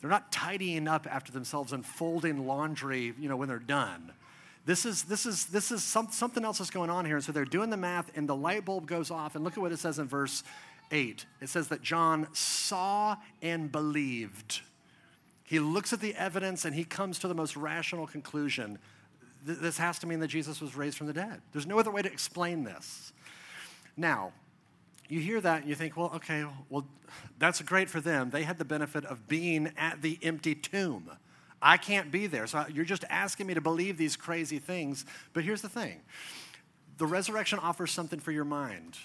They're 0.00 0.10
not 0.10 0.32
tidying 0.32 0.88
up 0.88 1.06
after 1.10 1.32
themselves 1.32 1.72
and 1.72 1.84
folding 1.84 2.46
laundry, 2.46 3.14
you 3.18 3.28
know, 3.28 3.36
when 3.36 3.48
they're 3.48 3.58
done. 3.58 4.12
This 4.66 4.86
is, 4.86 5.04
this 5.04 5.26
is, 5.26 5.46
this 5.46 5.70
is 5.70 5.84
some, 5.84 6.08
something 6.10 6.44
else 6.44 6.58
that's 6.58 6.70
going 6.70 6.90
on 6.90 7.04
here. 7.04 7.16
And 7.16 7.24
so 7.24 7.32
they're 7.32 7.44
doing 7.44 7.70
the 7.70 7.76
math, 7.76 8.10
and 8.16 8.28
the 8.28 8.36
light 8.36 8.64
bulb 8.64 8.86
goes 8.86 9.10
off. 9.10 9.34
And 9.34 9.44
look 9.44 9.54
at 9.54 9.60
what 9.60 9.72
it 9.72 9.78
says 9.78 9.98
in 9.98 10.08
verse 10.08 10.42
8. 10.90 11.26
It 11.40 11.48
says 11.48 11.68
that 11.68 11.82
John 11.82 12.28
saw 12.32 13.16
and 13.42 13.70
believed. 13.70 14.60
He 15.44 15.58
looks 15.58 15.92
at 15.92 16.00
the 16.00 16.14
evidence 16.14 16.64
and 16.64 16.74
he 16.74 16.84
comes 16.84 17.18
to 17.20 17.28
the 17.28 17.34
most 17.34 17.56
rational 17.56 18.06
conclusion. 18.06 18.78
This 19.44 19.76
has 19.76 19.98
to 19.98 20.06
mean 20.06 20.20
that 20.20 20.28
Jesus 20.28 20.60
was 20.60 20.74
raised 20.74 20.96
from 20.96 21.06
the 21.06 21.12
dead. 21.12 21.42
There's 21.52 21.66
no 21.66 21.78
other 21.78 21.90
way 21.90 22.00
to 22.00 22.10
explain 22.10 22.64
this. 22.64 23.12
Now, 23.96 24.32
you 25.08 25.20
hear 25.20 25.40
that 25.40 25.60
and 25.60 25.68
you 25.68 25.74
think, 25.74 25.96
well, 25.96 26.10
okay, 26.16 26.46
well, 26.70 26.86
that's 27.38 27.60
great 27.60 27.90
for 27.90 28.00
them. 28.00 28.30
They 28.30 28.44
had 28.44 28.58
the 28.58 28.64
benefit 28.64 29.04
of 29.04 29.28
being 29.28 29.72
at 29.76 30.00
the 30.00 30.18
empty 30.22 30.54
tomb. 30.54 31.10
I 31.60 31.76
can't 31.76 32.10
be 32.10 32.26
there. 32.26 32.46
So 32.46 32.64
you're 32.72 32.84
just 32.84 33.04
asking 33.10 33.46
me 33.46 33.54
to 33.54 33.60
believe 33.60 33.98
these 33.98 34.16
crazy 34.16 34.58
things. 34.58 35.04
But 35.32 35.44
here's 35.44 35.62
the 35.62 35.68
thing 35.68 36.00
the 36.96 37.06
resurrection 37.06 37.58
offers 37.58 37.90
something 37.90 38.20
for 38.20 38.32
your 38.32 38.44
mind. 38.44 38.96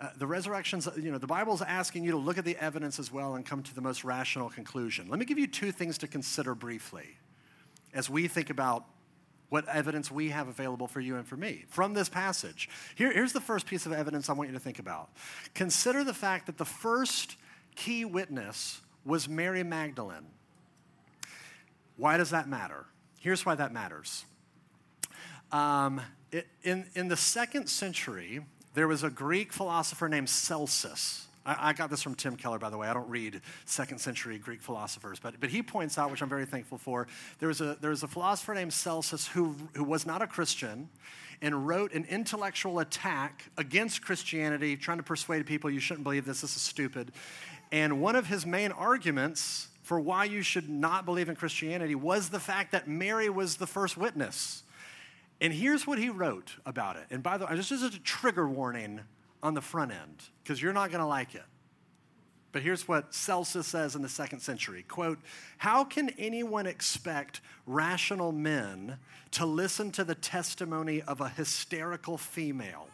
Uh, 0.00 0.08
the 0.16 0.26
resurrection's, 0.26 0.88
you 0.96 1.12
know, 1.12 1.18
the 1.18 1.26
Bible's 1.26 1.62
asking 1.62 2.02
you 2.04 2.10
to 2.10 2.16
look 2.16 2.36
at 2.36 2.44
the 2.44 2.56
evidence 2.56 2.98
as 2.98 3.12
well 3.12 3.36
and 3.36 3.46
come 3.46 3.62
to 3.62 3.74
the 3.74 3.80
most 3.80 4.02
rational 4.02 4.50
conclusion. 4.50 5.08
Let 5.08 5.20
me 5.20 5.24
give 5.24 5.38
you 5.38 5.46
two 5.46 5.70
things 5.70 5.96
to 5.98 6.08
consider 6.08 6.54
briefly 6.54 7.16
as 7.94 8.10
we 8.10 8.26
think 8.26 8.50
about 8.50 8.84
what 9.48 9.68
evidence 9.68 10.10
we 10.10 10.30
have 10.30 10.48
available 10.48 10.86
for 10.86 11.00
you 11.00 11.16
and 11.16 11.26
for 11.26 11.36
me 11.36 11.64
from 11.68 11.94
this 11.94 12.08
passage. 12.08 12.68
Here, 12.94 13.12
here's 13.12 13.32
the 13.32 13.40
first 13.40 13.66
piece 13.66 13.86
of 13.86 13.92
evidence 13.92 14.28
I 14.28 14.32
want 14.32 14.50
you 14.50 14.54
to 14.54 14.60
think 14.60 14.78
about. 14.78 15.10
Consider 15.54 16.02
the 16.04 16.14
fact 16.14 16.46
that 16.46 16.58
the 16.58 16.64
first 16.64 17.36
key 17.76 18.04
witness 18.04 18.80
was 19.04 19.28
Mary 19.28 19.62
Magdalene. 19.62 20.26
Why 21.96 22.16
does 22.16 22.30
that 22.30 22.48
matter? 22.48 22.86
Here's 23.20 23.46
why 23.46 23.54
that 23.54 23.72
matters. 23.72 24.24
Um, 25.52 26.00
it, 26.32 26.46
in, 26.62 26.86
in 26.94 27.08
the 27.08 27.16
second 27.16 27.68
century, 27.68 28.44
there 28.74 28.88
was 28.88 29.04
a 29.04 29.10
Greek 29.10 29.52
philosopher 29.52 30.08
named 30.08 30.28
Celsus. 30.28 31.28
I, 31.46 31.70
I, 31.70 31.72
got 31.72 31.90
this 31.90 32.02
from 32.02 32.14
Tim 32.14 32.36
Keller, 32.36 32.58
by 32.58 32.70
the 32.70 32.76
way. 32.76 32.88
I 32.88 32.94
don't 32.94 33.08
read 33.08 33.40
second 33.64 33.98
century 33.98 34.38
Greek 34.38 34.62
philosophers, 34.62 35.18
but, 35.20 35.40
but 35.40 35.50
he 35.50 35.62
points 35.62 35.98
out, 35.98 36.10
which 36.10 36.22
I'm 36.22 36.28
very 36.28 36.46
thankful 36.46 36.78
for, 36.78 37.06
there 37.38 37.48
was 37.48 37.60
a, 37.60 37.76
there 37.80 37.90
was 37.90 38.02
a 38.02 38.08
philosopher 38.08 38.54
named 38.54 38.72
Celsus 38.72 39.28
who, 39.28 39.56
who 39.74 39.84
was 39.84 40.06
not 40.06 40.22
a 40.22 40.26
Christian 40.26 40.88
and 41.42 41.66
wrote 41.66 41.92
an 41.92 42.06
intellectual 42.08 42.78
attack 42.78 43.50
against 43.58 44.02
Christianity, 44.02 44.76
trying 44.76 44.98
to 44.98 45.04
persuade 45.04 45.46
people 45.46 45.70
you 45.70 45.80
shouldn't 45.80 46.04
believe 46.04 46.24
this, 46.24 46.40
this 46.40 46.56
is 46.56 46.62
stupid. 46.62 47.12
And 47.72 48.00
one 48.00 48.16
of 48.16 48.26
his 48.26 48.46
main 48.46 48.72
arguments 48.72 49.68
for 49.82 50.00
why 50.00 50.24
you 50.24 50.42
should 50.42 50.70
not 50.70 51.04
believe 51.04 51.28
in 51.28 51.36
Christianity 51.36 51.94
was 51.94 52.30
the 52.30 52.40
fact 52.40 52.72
that 52.72 52.88
Mary 52.88 53.28
was 53.28 53.56
the 53.56 53.66
first 53.66 53.96
witness. 53.96 54.62
And 55.40 55.52
here's 55.52 55.86
what 55.86 55.98
he 55.98 56.08
wrote 56.08 56.54
about 56.64 56.96
it. 56.96 57.04
And 57.10 57.22
by 57.22 57.36
the 57.36 57.44
way, 57.44 57.54
this 57.54 57.70
is 57.70 57.82
a 57.82 57.90
trigger 57.90 58.48
warning 58.48 59.00
on 59.44 59.54
the 59.54 59.60
front 59.60 59.92
end 59.92 60.24
because 60.42 60.60
you're 60.60 60.72
not 60.72 60.90
going 60.90 61.00
to 61.00 61.06
like 61.06 61.34
it. 61.36 61.44
But 62.50 62.62
here's 62.62 62.88
what 62.88 63.12
Celsus 63.12 63.66
says 63.66 63.94
in 63.94 64.02
the 64.02 64.08
second 64.08 64.40
century 64.40 64.84
quote, 64.88 65.18
How 65.58 65.84
can 65.84 66.10
anyone 66.18 66.66
expect 66.66 67.40
rational 67.66 68.32
men 68.32 68.98
to 69.32 69.44
listen 69.44 69.90
to 69.92 70.04
the 70.04 70.14
testimony 70.14 71.02
of 71.02 71.20
a 71.20 71.28
hysterical 71.28 72.16
female? 72.16 72.88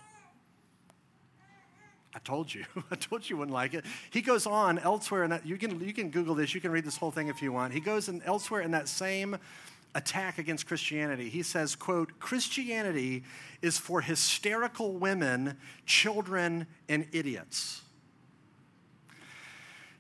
I 2.15 2.19
told 2.19 2.53
you. 2.53 2.65
I 2.91 2.97
told 2.97 3.29
you 3.29 3.37
wouldn't 3.37 3.55
like 3.55 3.75
it. 3.75 3.85
He 4.11 4.23
goes 4.23 4.47
on 4.47 4.79
elsewhere, 4.79 5.23
and 5.23 5.41
you 5.45 5.57
can, 5.57 5.79
you 5.79 5.93
can 5.93 6.11
Google 6.11 6.35
this. 6.35 6.55
You 6.55 6.61
can 6.61 6.73
read 6.73 6.85
this 6.85 6.97
whole 6.97 7.13
thing 7.13 7.29
if 7.29 7.41
you 7.41 7.53
want. 7.53 7.73
He 7.73 7.81
goes 7.81 8.09
in 8.09 8.23
elsewhere 8.23 8.63
in 8.63 8.73
that 8.73 8.89
same 8.89 9.37
attack 9.95 10.39
against 10.39 10.67
Christianity. 10.67 11.29
He 11.29 11.43
says, 11.43 11.75
quote, 11.75 12.19
Christianity 12.21 13.25
is 13.63 13.79
for 13.79 14.01
hysterical 14.01 14.93
women, 14.93 15.57
children, 15.87 16.67
and 16.89 17.07
idiots. 17.13 17.83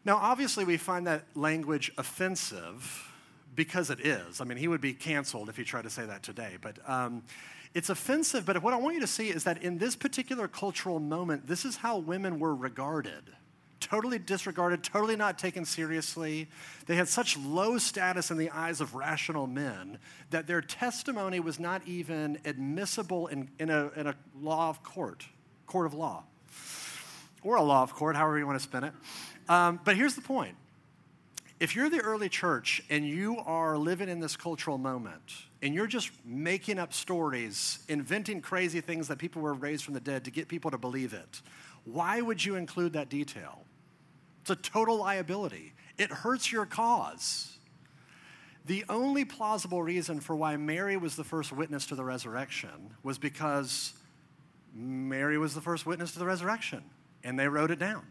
Now, 0.05 0.17
obviously, 0.17 0.65
we 0.65 0.77
find 0.77 1.07
that 1.07 1.25
language 1.35 1.93
offensive 1.99 3.13
because 3.55 3.91
it 3.91 4.01
is. 4.01 4.41
I 4.41 4.45
mean, 4.45 4.57
he 4.57 4.69
would 4.69 4.81
be 4.81 4.95
canceled 4.95 5.49
if 5.49 5.57
he 5.57 5.65
tried 5.65 5.83
to 5.83 5.91
say 5.91 6.07
that 6.07 6.23
today. 6.23 6.57
But 6.61 6.79
um, 6.89 7.23
it's 7.75 7.91
offensive, 7.91 8.47
but 8.47 8.63
what 8.63 8.73
I 8.73 8.77
want 8.77 8.95
you 8.95 9.01
to 9.01 9.07
see 9.07 9.29
is 9.29 9.45
that 9.45 9.63
in 9.63 9.79
this 9.79 9.95
particular 9.95 10.49
cultural 10.49 10.99
moment, 11.01 11.47
this 11.47 11.65
is 11.65 11.77
how 11.77 11.99
women 11.99 12.39
were 12.39 12.55
regarded 12.55 13.25
totally 13.81 14.19
disregarded, 14.19 14.85
totally 14.85 15.17
not 15.17 15.39
taken 15.39 15.65
seriously. 15.65 16.49
They 16.87 16.97
had 16.97 17.09
such 17.09 17.37
low 17.39 17.79
status 17.79 18.31
in 18.31 18.37
the 18.37 18.51
eyes 18.51 18.81
of 18.81 18.95
rational 18.95 19.47
men 19.47 19.99
that 20.31 20.47
their 20.47 20.61
testimony 20.61 21.41
was 21.41 21.59
not 21.59 21.83
even 21.87 22.39
admissible 22.45 23.27
in, 23.27 23.49
in, 23.59 23.71
a, 23.71 23.91
in 23.97 24.07
a 24.07 24.15
law 24.41 24.69
of 24.69 24.83
court, 24.83 25.27
court 25.67 25.87
of 25.87 25.95
law, 25.95 26.25
or 27.43 27.57
a 27.57 27.63
law 27.63 27.83
of 27.83 27.95
court, 27.95 28.17
however 28.17 28.39
you 28.39 28.47
want 28.47 28.59
to 28.59 28.63
spin 28.63 28.85
it. 28.85 28.93
Um, 29.49 29.81
but 29.85 29.97
here's 29.97 30.15
the 30.15 30.23
point 30.23 30.57
if 31.59 31.77
you're 31.77 31.91
the 31.91 32.01
early 32.01 32.31
church 32.31 32.83
and 32.89 33.07
you 33.07 33.37
are 33.45 33.77
living 33.77 34.09
in 34.09 34.19
this 34.19 34.35
cultural 34.35 34.79
moment 34.79 35.23
and 35.61 35.75
you're 35.75 35.87
just 35.87 36.11
making 36.25 36.79
up 36.79 36.95
stories, 36.95 37.81
inventing 37.89 38.41
crazy 38.41 38.81
things 38.81 39.09
that 39.09 39.19
people 39.19 39.43
were 39.43 39.53
raised 39.53 39.85
from 39.85 39.93
the 39.93 40.01
dead 40.01 40.25
to 40.25 40.31
get 40.31 40.49
people 40.49 40.71
to 40.71 40.79
believe 40.79 41.13
it, 41.13 41.43
why 41.85 42.21
would 42.23 42.43
you 42.43 42.57
include 42.57 42.95
that 42.95 43.11
detail? 43.11 43.63
It's 44.43 44.51
a 44.51 44.57
total 44.57 44.97
liability. 44.97 45.75
It 45.99 46.11
hurts 46.11 46.51
your 46.51 46.67
cause. 46.67 47.59
The 48.67 48.85
only 48.89 49.25
plausible 49.25 49.83
reason 49.83 50.21
for 50.21 50.37
why 50.37 50.57
Mary 50.57 50.97
was 50.97 51.17
the 51.17 51.25
first 51.25 51.53
witness 51.53 51.87
to 51.87 51.95
the 51.95 52.05
resurrection 52.05 52.95
was 53.03 53.19
because 53.19 53.95
Mary 54.75 55.39
was 55.39 55.55
the 55.55 55.61
first 55.61 55.87
witness 55.87 56.13
to 56.13 56.19
the 56.19 56.27
resurrection, 56.27 56.85
and 57.25 57.39
they 57.39 57.49
wrote 57.49 57.71
it 57.71 57.79
down. 57.79 58.07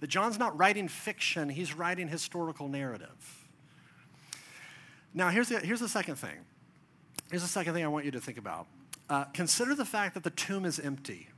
That 0.00 0.06
John's 0.06 0.38
not 0.38 0.56
writing 0.58 0.88
fiction, 0.88 1.48
he's 1.48 1.74
writing 1.74 2.08
historical 2.08 2.68
narrative. 2.68 3.48
Now, 5.12 5.28
here's 5.28 5.48
the, 5.48 5.58
here's 5.58 5.80
the 5.80 5.88
second 5.88 6.16
thing. 6.16 6.38
Here's 7.30 7.42
the 7.42 7.48
second 7.48 7.74
thing 7.74 7.84
I 7.84 7.88
want 7.88 8.04
you 8.04 8.10
to 8.12 8.20
think 8.20 8.38
about. 8.38 8.66
Uh, 9.08 9.24
consider 9.24 9.74
the 9.74 9.84
fact 9.84 10.14
that 10.14 10.22
the 10.22 10.30
tomb 10.30 10.64
is 10.64 10.78
empty. 10.78 11.28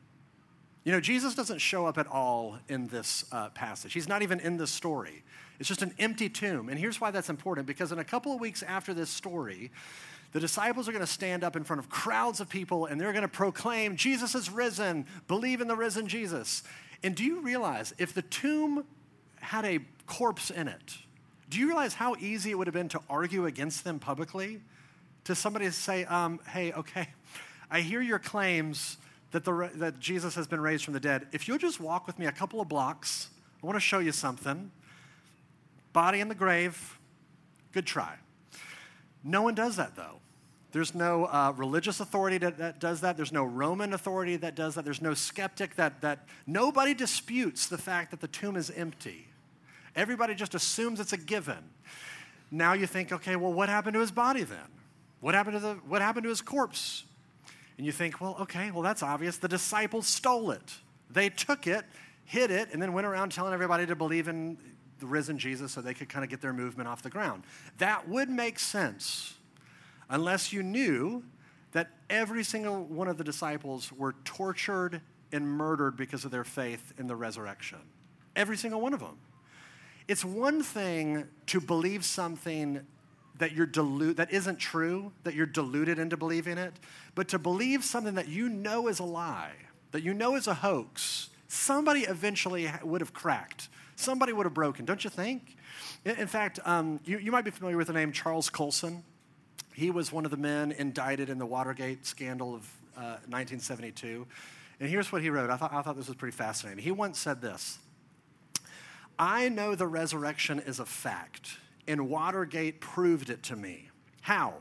You 0.85 0.91
know, 0.91 1.01
Jesus 1.01 1.35
doesn't 1.35 1.59
show 1.59 1.87
up 1.87 1.97
at 1.97 2.09
all 2.09 2.59
in 2.69 2.89
this 2.89 3.25
uh, 3.31 3.51
passage. 3.51 3.93
He's 3.93 4.09
not 4.09 4.23
even 4.23 4.41
in 4.41 4.57
this 4.57 4.71
story. 4.71 5.23
It's 5.61 5.69
just 5.69 5.83
an 5.83 5.95
empty 5.99 6.29
tomb. 6.29 6.69
And 6.69 6.79
here's 6.79 7.01
why 7.01 7.13
that's 7.13 7.31
important 7.31 7.69
because 7.69 7.93
in 7.93 8.01
a 8.01 8.05
couple 8.05 8.33
of 8.33 8.41
weeks 8.41 8.65
after 8.65 8.93
this 8.93 9.09
story, 9.09 9.71
the 10.33 10.41
disciples 10.41 10.89
are 10.89 10.93
going 10.93 11.05
to 11.05 11.11
stand 11.11 11.45
up 11.45 11.55
in 11.55 11.63
front 11.63 11.79
of 11.79 11.89
crowds 11.89 12.41
of 12.41 12.49
people 12.49 12.87
and 12.87 13.01
they're 13.01 13.13
going 13.13 13.23
to 13.23 13.29
proclaim, 13.29 13.97
Jesus 13.97 14.35
is 14.35 14.51
risen, 14.51 15.07
believe 15.29 15.61
in 15.61 15.69
the 15.69 15.77
risen 15.77 16.09
Jesus. 16.09 16.65
And 17.05 17.15
do 17.15 17.23
you 17.23 17.41
realize 17.41 17.95
if 17.99 18.13
the 18.13 18.23
tomb 18.23 18.85
had 19.41 19.65
a 19.65 19.81
corpse 20.07 20.51
in 20.51 20.67
it, 20.67 20.97
do 21.49 21.59
you 21.59 21.67
realize 21.67 21.95
how 21.95 22.17
easy 22.19 22.51
it 22.51 22.59
would 22.59 22.67
have 22.67 22.75
been 22.75 22.89
to 22.89 23.01
argue 23.09 23.47
against 23.47 23.85
them 23.85 23.99
publicly? 23.99 24.61
To 25.25 25.35
somebody 25.37 25.67
to 25.67 25.73
say, 25.73 26.05
um, 26.07 26.41
hey, 26.49 26.73
okay, 26.73 27.09
I 27.71 27.83
hear 27.83 28.01
your 28.01 28.19
claims 28.19 28.97
that, 29.33 29.45
the, 29.45 29.71
that 29.75 29.99
Jesus 29.99 30.35
has 30.35 30.47
been 30.47 30.61
raised 30.61 30.85
from 30.85 30.95
the 30.95 31.01
dead. 31.01 31.27
If 31.33 31.49
you'll 31.49 31.59
just 31.59 31.81
walk 31.81 32.07
with 32.07 32.19
me 32.19 32.27
a 32.27 32.33
couple 32.33 32.61
of 32.61 32.69
blocks, 32.69 33.31
I 33.63 33.67
want 33.67 33.77
to 33.77 33.81
show 33.81 33.99
you 33.99 34.13
something. 34.13 34.71
Body 35.93 36.21
in 36.21 36.29
the 36.29 36.35
grave, 36.35 36.99
good 37.73 37.87
try. 37.87 38.15
No 39.25 39.43
one 39.43 39.55
does 39.55 39.77
that, 39.77 39.97
though. 39.97 40.21
There's 40.73 40.95
no 40.95 41.27
uh, 41.27 41.53
religious 41.57 42.01
authority 42.01 42.39
that, 42.39 42.57
that, 42.59 42.81
does 42.81 43.03
that. 43.03 43.17
There's 43.17 43.33
no 43.33 43.45
Roman 43.45 43.93
authority 43.93 44.37
that 44.37 44.55
does 44.55 44.75
that. 44.75 44.85
There's 44.85 45.03
no 45.03 45.13
skeptic 45.13 45.77
that, 45.77 46.01
that 46.01 46.27
nobody 46.47 46.95
disputes 46.95 47.67
the 47.67 47.77
fact 47.77 48.11
that 48.11 48.21
the 48.21 48.29
tomb 48.29 48.57
is 48.57 48.71
empty. 48.71 49.29
Everybody 49.95 50.35
just 50.35 50.55
assumes 50.55 50.99
it's 50.99 51.13
a 51.13 51.19
given. 51.19 51.71
Now 52.51 52.73
you 52.73 52.87
think, 52.87 53.13
okay, 53.13 53.37
well, 53.37 53.53
what 53.53 53.69
happened 53.69 53.95
to 53.95 54.01
his 54.01 54.11
body 54.11 54.45
then? 54.45 54.59
What 55.21 55.35
happened 55.35 55.57
to, 55.57 55.61
the, 55.61 55.75
what 55.87 56.01
happened 56.01 56.25
to 56.25 56.31
his 56.31 56.41
corpse? 56.41 57.05
And 57.77 57.87
you 57.87 57.93
think, 57.93 58.21
well, 58.21 58.37
okay, 58.41 58.71
well, 58.71 58.83
that's 58.83 59.03
obvious. 59.03 59.39
The 59.39 59.49
disciples 59.49 60.07
stole 60.07 60.51
it. 60.51 60.75
They 61.11 61.29
took 61.29 61.67
it, 61.67 61.85
hid 62.25 62.51
it, 62.51 62.69
and 62.73 62.81
then 62.81 62.93
went 62.93 63.07
around 63.07 63.33
telling 63.33 63.53
everybody 63.53 63.87
to 63.87 63.97
believe 63.97 64.29
in 64.29 64.59
the 64.99 65.07
risen 65.07 65.39
Jesus 65.39 65.73
so 65.73 65.81
they 65.81 65.95
could 65.95 66.09
kind 66.09 66.25
of 66.25 66.31
get 66.31 66.41
their 66.41 66.53
movement 66.53 66.89
off 66.89 67.03
the 67.03 67.11
ground. 67.11 67.43
That 67.79 68.09
would 68.09 68.31
make 68.31 68.59
sense 68.59 69.35
unless 70.09 70.53
you 70.53 70.63
knew 70.63 71.25
that 71.73 71.91
every 72.09 72.45
single 72.45 72.85
one 72.85 73.09
of 73.09 73.19
the 73.19 73.25
disciples 73.25 73.91
were 73.93 74.15
tortured 74.25 75.01
and 75.33 75.49
murdered 75.49 75.97
because 75.97 76.25
of 76.25 76.31
their 76.31 76.45
faith 76.45 76.93
in 76.99 77.07
the 77.07 77.17
resurrection. 77.17 77.79
Every 78.37 78.57
single 78.57 78.81
one 78.81 78.93
of 78.93 79.01
them. 79.01 79.19
It's 80.09 80.25
one 80.25 80.63
thing 80.63 81.27
to 81.47 81.61
believe 81.61 82.05
something 82.05 82.87
that 83.39 83.53
you're 83.53 83.67
delu- 83.67 84.17
that 84.17 84.33
isn't 84.33 84.59
true, 84.59 85.13
that 85.25 85.35
you're 85.35 85.47
deluded 85.47 85.99
into 85.99 86.17
believing 86.17 86.59
it, 86.59 86.75
but 87.15 87.29
to 87.29 87.39
believe 87.39 87.85
something 87.85 88.15
that 88.15 88.29
you 88.29 88.49
know 88.49 88.89
is 88.89 88.99
a 88.99 89.05
lie, 89.05 89.53
that 89.91 90.03
you 90.03 90.15
know 90.15 90.37
is 90.37 90.47
a 90.47 90.55
hoax, 90.55 91.31
somebody 91.49 92.01
eventually 92.01 92.71
would 92.83 93.01
have 93.01 93.13
cracked. 93.13 93.69
Somebody 93.97 94.33
would 94.33 94.47
have 94.47 94.55
broken, 94.55 94.85
don't 94.85 95.05
you 95.05 95.11
think? 95.11 95.57
In, 96.05 96.27
fact, 96.27 96.59
um, 96.65 96.99
you, 97.05 97.19
you 97.19 97.31
might 97.31 97.45
be 97.45 97.51
familiar 97.51 97.77
with 97.77 97.87
the 97.87 97.93
name 97.93 98.11
Charles 98.11 98.51
Colson. 98.51 99.05
He 99.75 99.91
was 99.91 100.11
one 100.11 100.25
of 100.25 100.31
the 100.31 100.37
men 100.37 100.73
indicted 100.73 101.29
in 101.31 101.39
the 101.39 101.47
Watergate 101.47 102.05
scandal 102.05 102.55
of 102.55 102.63
uh, 102.97 103.21
1972. 103.29 104.27
And 104.81 104.89
here's 104.89 105.13
what 105.13 105.23
he 105.23 105.31
wrote. 105.31 105.51
I 105.51 105.57
thought, 105.57 105.73
I 105.73 105.83
thought 105.83 105.97
this 105.97 106.09
was 106.09 106.17
pretty 106.17 106.37
fascinating. 106.37 106.83
He 106.83 106.91
once 106.91 107.19
said 107.19 107.41
this 107.41 107.79
I 109.19 109.49
know 109.49 109.75
the 109.75 109.87
resurrection 109.87 110.59
is 110.59 110.81
a 110.81 110.85
fact, 110.85 111.59
and 111.87 112.09
Watergate 112.09 112.81
proved 112.81 113.31
it 113.31 113.43
to 113.45 113.57
me. 113.57 113.89
How? 114.21 114.55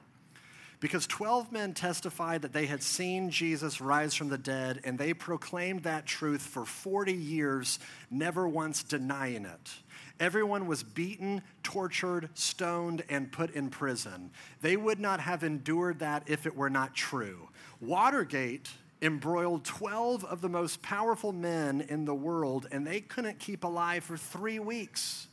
Because 0.80 1.06
12 1.06 1.52
men 1.52 1.74
testified 1.74 2.42
that 2.42 2.54
they 2.54 2.66
had 2.66 2.82
seen 2.82 3.30
Jesus 3.30 3.80
rise 3.80 4.16
from 4.16 4.30
the 4.30 4.38
dead, 4.38 4.82
and 4.84 4.98
they 4.98 5.14
proclaimed 5.14 5.84
that 5.84 6.08
truth 6.08 6.42
for 6.42 6.66
40 6.66 7.14
years, 7.14 7.78
never 8.10 8.48
once 8.48 8.82
denying 8.82 9.46
it. 9.46 9.72
Everyone 10.20 10.66
was 10.66 10.82
beaten, 10.82 11.44
tortured, 11.62 12.30
stoned, 12.34 13.04
and 13.10 13.32
put 13.32 13.52
in 13.52 13.70
prison. 13.70 14.32
They 14.62 14.76
would 14.76 15.00
not 15.00 15.20
have 15.20 15.44
endured 15.44 16.00
that 16.00 16.24
if 16.26 16.48
it 16.48 16.56
were 16.56 16.70
not 16.70 16.96
true. 16.96 17.50
Watergate 17.80 18.70
embroiled 19.04 19.64
12 19.66 20.24
of 20.26 20.42
the 20.42 20.50
most 20.50 20.82
powerful 20.82 21.32
men 21.32 21.82
in 21.82 22.06
the 22.06 22.16
world, 22.16 22.68
and 22.72 22.86
they 22.86 23.02
couldn't 23.02 23.40
keep 23.40 23.64
alive 23.64 24.04
for 24.04 24.18
three 24.18 24.60
weeks. 24.60 25.28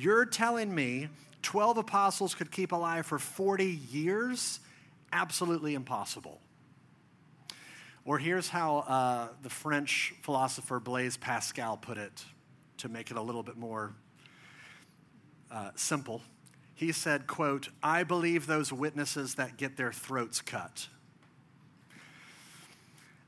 You're 0.00 0.26
telling 0.26 0.72
me 0.72 1.08
12 1.42 1.78
apostles 1.78 2.32
could 2.32 2.52
keep 2.52 2.70
alive 2.70 3.04
for 3.04 3.18
40 3.18 3.64
years? 3.90 4.60
Absolutely 5.10 5.74
impossible. 5.74 6.40
Or 8.04 8.16
here's 8.16 8.48
how 8.48 8.78
uh, 8.78 9.28
the 9.42 9.50
French 9.50 10.14
philosopher 10.22 10.78
Blaise 10.78 11.16
Pascal 11.16 11.76
put 11.76 11.98
it 11.98 12.24
to 12.76 12.88
make 12.88 13.10
it 13.10 13.16
a 13.16 13.20
little 13.20 13.42
bit 13.42 13.56
more 13.56 13.92
uh, 15.50 15.70
simple. 15.74 16.22
He 16.76 16.92
said, 16.92 17.26
quote, 17.26 17.68
I 17.82 18.04
believe 18.04 18.46
those 18.46 18.72
witnesses 18.72 19.34
that 19.34 19.56
get 19.56 19.76
their 19.76 19.90
throats 19.90 20.40
cut. 20.40 20.86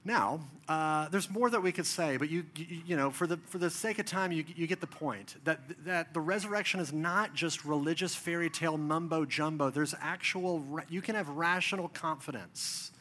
Now, 0.04 0.40
uh, 0.66 1.08
there's 1.08 1.28
more 1.28 1.50
that 1.50 1.62
we 1.62 1.72
could 1.72 1.84
say, 1.84 2.16
but 2.16 2.30
you, 2.30 2.46
you, 2.56 2.82
you, 2.86 2.96
know, 2.96 3.10
for 3.10 3.26
the, 3.26 3.36
for 3.36 3.58
the 3.58 3.68
sake 3.68 3.98
of 3.98 4.06
time, 4.06 4.32
you, 4.32 4.44
you 4.56 4.66
get 4.66 4.80
the 4.80 4.86
point 4.86 5.36
that, 5.44 5.60
that 5.84 6.14
the 6.14 6.20
resurrection 6.20 6.80
is 6.80 6.92
not 6.92 7.34
just 7.34 7.66
religious 7.66 8.14
fairy 8.14 8.48
tale 8.48 8.78
mumbo 8.78 9.26
jumbo. 9.26 9.68
There's 9.68 9.94
actual, 10.00 10.64
you 10.88 11.02
can 11.02 11.16
have 11.16 11.28
rational 11.28 11.88
confidence. 11.88 12.92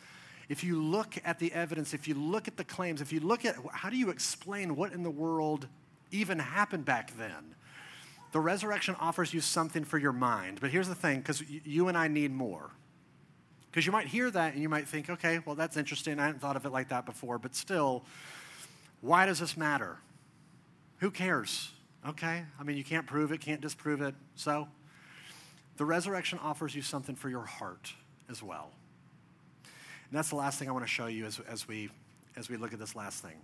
If 0.49 0.63
you 0.63 0.81
look 0.81 1.15
at 1.23 1.39
the 1.39 1.53
evidence, 1.53 1.93
if 1.93 2.07
you 2.07 2.15
look 2.15 2.47
at 2.47 2.57
the 2.57 2.65
claims, 2.65 3.01
if 3.01 3.13
you 3.13 3.21
look 3.21 3.45
at 3.45 3.55
how 3.71 3.89
do 3.89 3.95
you 3.95 4.09
explain 4.09 4.75
what 4.75 4.91
in 4.91 5.03
the 5.03 5.11
world 5.11 5.67
even 6.11 6.39
happened 6.39 6.83
back 6.83 7.15
then? 7.17 7.55
The 8.31 8.39
resurrection 8.39 8.95
offers 8.99 9.33
you 9.33 9.41
something 9.41 9.85
for 9.85 9.97
your 9.97 10.11
mind. 10.11 10.59
But 10.59 10.71
here's 10.71 10.87
the 10.87 10.95
thing 10.95 11.19
because 11.19 11.43
you 11.47 11.87
and 11.87 11.97
I 11.97 12.07
need 12.07 12.31
more. 12.33 12.71
Because 13.71 13.85
you 13.85 13.91
might 13.91 14.07
hear 14.07 14.31
that 14.31 14.53
and 14.53 14.61
you 14.61 14.69
might 14.69 14.87
think, 14.87 15.09
okay, 15.09 15.39
well, 15.45 15.55
that's 15.55 15.77
interesting. 15.77 16.19
I 16.19 16.25
hadn't 16.25 16.39
thought 16.41 16.55
of 16.55 16.65
it 16.65 16.71
like 16.71 16.89
that 16.89 17.05
before. 17.05 17.37
But 17.37 17.55
still, 17.55 18.03
why 19.01 19.25
does 19.25 19.39
this 19.39 19.55
matter? 19.55 19.97
Who 20.97 21.11
cares? 21.11 21.71
Okay? 22.07 22.43
I 22.59 22.63
mean, 22.63 22.77
you 22.77 22.83
can't 22.83 23.05
prove 23.05 23.31
it, 23.31 23.41
can't 23.41 23.61
disprove 23.61 24.01
it. 24.01 24.15
So, 24.35 24.67
the 25.77 25.85
resurrection 25.85 26.39
offers 26.43 26.75
you 26.75 26.81
something 26.81 27.15
for 27.15 27.29
your 27.29 27.45
heart 27.45 27.93
as 28.29 28.43
well. 28.43 28.71
And 29.63 30.17
that's 30.17 30.29
the 30.29 30.35
last 30.35 30.59
thing 30.59 30.67
I 30.67 30.71
want 30.71 30.83
to 30.83 30.91
show 30.91 31.05
you 31.05 31.25
as, 31.25 31.39
as, 31.47 31.67
we, 31.67 31.89
as 32.35 32.49
we 32.49 32.57
look 32.57 32.73
at 32.73 32.79
this 32.79 32.95
last 32.95 33.21
thing. 33.21 33.39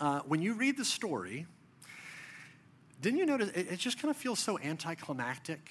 Uh, 0.00 0.20
when 0.26 0.42
you 0.42 0.52
read 0.52 0.76
the 0.76 0.84
story, 0.84 1.46
didn't 3.00 3.18
you 3.20 3.26
notice 3.26 3.50
it, 3.50 3.68
it 3.70 3.78
just 3.78 4.00
kind 4.00 4.10
of 4.10 4.16
feels 4.16 4.38
so 4.38 4.58
anticlimactic? 4.58 5.70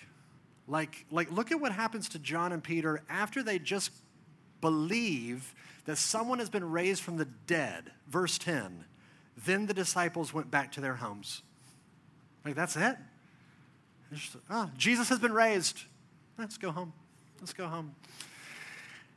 Like, 0.67 1.05
like, 1.12 1.31
look 1.31 1.51
at 1.51 1.60
what 1.60 1.72
happens 1.72 2.10
to 2.10 2.19
John 2.19 2.51
and 2.51 2.63
Peter 2.63 3.03
after 3.10 3.43
they 3.43 3.60
just 3.60 3.91
believe 4.62 5.53
that 5.86 5.98
someone 5.98 6.39
has 6.39 6.50
been 6.50 6.69
raised 6.72 7.03
from 7.03 7.17
the 7.17 7.25
dead. 7.25 7.92
Verse 8.07 8.37
10. 8.37 8.85
Then 9.37 9.68
the 9.68 9.74
disciples 9.74 10.33
went 10.33 10.50
back 10.50 10.72
to 10.74 10.81
their 10.81 10.96
homes. 10.96 11.44
Like, 12.44 12.55
that's 12.55 12.75
it? 12.75 12.96
Just, 14.13 14.37
oh, 14.50 14.70
Jesus 14.77 15.09
has 15.09 15.20
been 15.20 15.33
raised. 15.33 15.83
Let's 16.37 16.57
go 16.57 16.72
home. 16.72 16.94
Let's 17.40 17.53
go 17.53 17.68
home. 17.68 17.96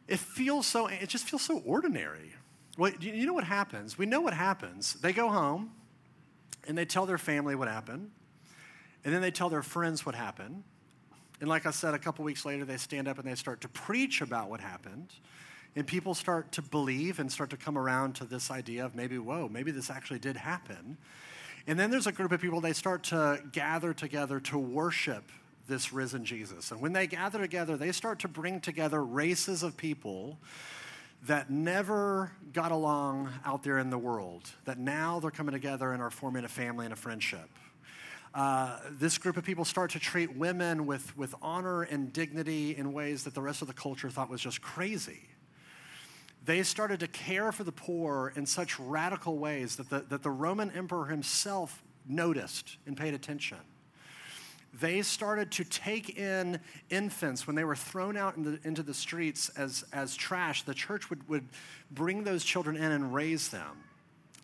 It 0.06 0.18
feels 0.18 0.66
so, 0.66 0.86
it 0.86 1.08
just 1.08 1.28
feels 1.28 1.42
so 1.42 1.62
ordinary. 1.64 2.32
Well, 2.76 2.92
you 3.00 3.26
know 3.26 3.34
what 3.34 3.44
happens? 3.44 3.98
We 3.98 4.06
know 4.06 4.20
what 4.20 4.34
happens. 4.34 4.94
They 4.94 5.12
go 5.12 5.28
home 5.28 5.72
and 6.66 6.76
they 6.76 6.84
tell 6.84 7.06
their 7.06 7.18
family 7.18 7.54
what 7.54 7.68
happened, 7.68 8.10
and 9.04 9.14
then 9.14 9.22
they 9.22 9.30
tell 9.30 9.48
their 9.48 9.62
friends 9.62 10.04
what 10.04 10.14
happened. 10.14 10.62
And 11.40 11.48
like 11.48 11.66
I 11.66 11.70
said, 11.70 11.94
a 11.94 11.98
couple 11.98 12.24
weeks 12.24 12.44
later, 12.44 12.64
they 12.64 12.76
stand 12.76 13.08
up 13.08 13.18
and 13.18 13.26
they 13.26 13.34
start 13.34 13.60
to 13.62 13.68
preach 13.68 14.20
about 14.20 14.50
what 14.50 14.60
happened. 14.60 15.12
And 15.76 15.86
people 15.86 16.14
start 16.14 16.50
to 16.52 16.62
believe 16.62 17.20
and 17.20 17.30
start 17.30 17.50
to 17.50 17.56
come 17.56 17.78
around 17.78 18.14
to 18.16 18.24
this 18.24 18.50
idea 18.50 18.84
of 18.84 18.94
maybe, 18.94 19.18
whoa, 19.18 19.48
maybe 19.48 19.70
this 19.70 19.90
actually 19.90 20.18
did 20.18 20.36
happen. 20.36 20.96
And 21.66 21.78
then 21.78 21.90
there's 21.90 22.06
a 22.06 22.12
group 22.12 22.32
of 22.32 22.40
people, 22.40 22.60
they 22.60 22.72
start 22.72 23.04
to 23.04 23.40
gather 23.52 23.92
together 23.92 24.40
to 24.40 24.58
worship 24.58 25.30
this 25.68 25.92
risen 25.92 26.24
Jesus. 26.24 26.70
And 26.72 26.80
when 26.80 26.94
they 26.94 27.06
gather 27.06 27.38
together, 27.38 27.76
they 27.76 27.92
start 27.92 28.18
to 28.20 28.28
bring 28.28 28.60
together 28.60 29.04
races 29.04 29.62
of 29.62 29.76
people 29.76 30.38
that 31.26 31.50
never 31.50 32.32
got 32.52 32.72
along 32.72 33.30
out 33.44 33.62
there 33.62 33.78
in 33.78 33.90
the 33.90 33.98
world, 33.98 34.50
that 34.64 34.78
now 34.78 35.20
they're 35.20 35.30
coming 35.30 35.52
together 35.52 35.92
and 35.92 36.00
are 36.00 36.10
forming 36.10 36.44
a 36.44 36.48
family 36.48 36.86
and 36.86 36.92
a 36.92 36.96
friendship. 36.96 37.50
Uh, 38.34 38.78
this 38.90 39.18
group 39.18 39.36
of 39.36 39.44
people 39.44 39.64
start 39.64 39.90
to 39.92 39.98
treat 39.98 40.36
women 40.36 40.86
with, 40.86 41.16
with 41.16 41.34
honor 41.40 41.82
and 41.82 42.12
dignity 42.12 42.76
in 42.76 42.92
ways 42.92 43.24
that 43.24 43.34
the 43.34 43.40
rest 43.40 43.62
of 43.62 43.68
the 43.68 43.74
culture 43.74 44.10
thought 44.10 44.28
was 44.28 44.40
just 44.40 44.60
crazy. 44.60 45.28
They 46.44 46.62
started 46.62 47.00
to 47.00 47.08
care 47.08 47.52
for 47.52 47.64
the 47.64 47.72
poor 47.72 48.32
in 48.36 48.46
such 48.46 48.78
radical 48.78 49.38
ways 49.38 49.76
that 49.76 49.90
the, 49.90 50.00
that 50.08 50.22
the 50.22 50.30
Roman 50.30 50.70
emperor 50.70 51.06
himself 51.06 51.82
noticed 52.06 52.76
and 52.86 52.96
paid 52.96 53.14
attention. 53.14 53.58
They 54.74 55.02
started 55.02 55.50
to 55.52 55.64
take 55.64 56.18
in 56.18 56.60
infants 56.90 57.46
when 57.46 57.56
they 57.56 57.64
were 57.64 57.76
thrown 57.76 58.16
out 58.16 58.36
in 58.36 58.44
the, 58.44 58.60
into 58.64 58.82
the 58.82 58.94
streets 58.94 59.48
as, 59.50 59.84
as 59.92 60.14
trash. 60.14 60.62
The 60.62 60.74
church 60.74 61.10
would, 61.10 61.26
would 61.28 61.48
bring 61.90 62.24
those 62.24 62.44
children 62.44 62.76
in 62.76 62.92
and 62.92 63.12
raise 63.14 63.48
them. 63.48 63.84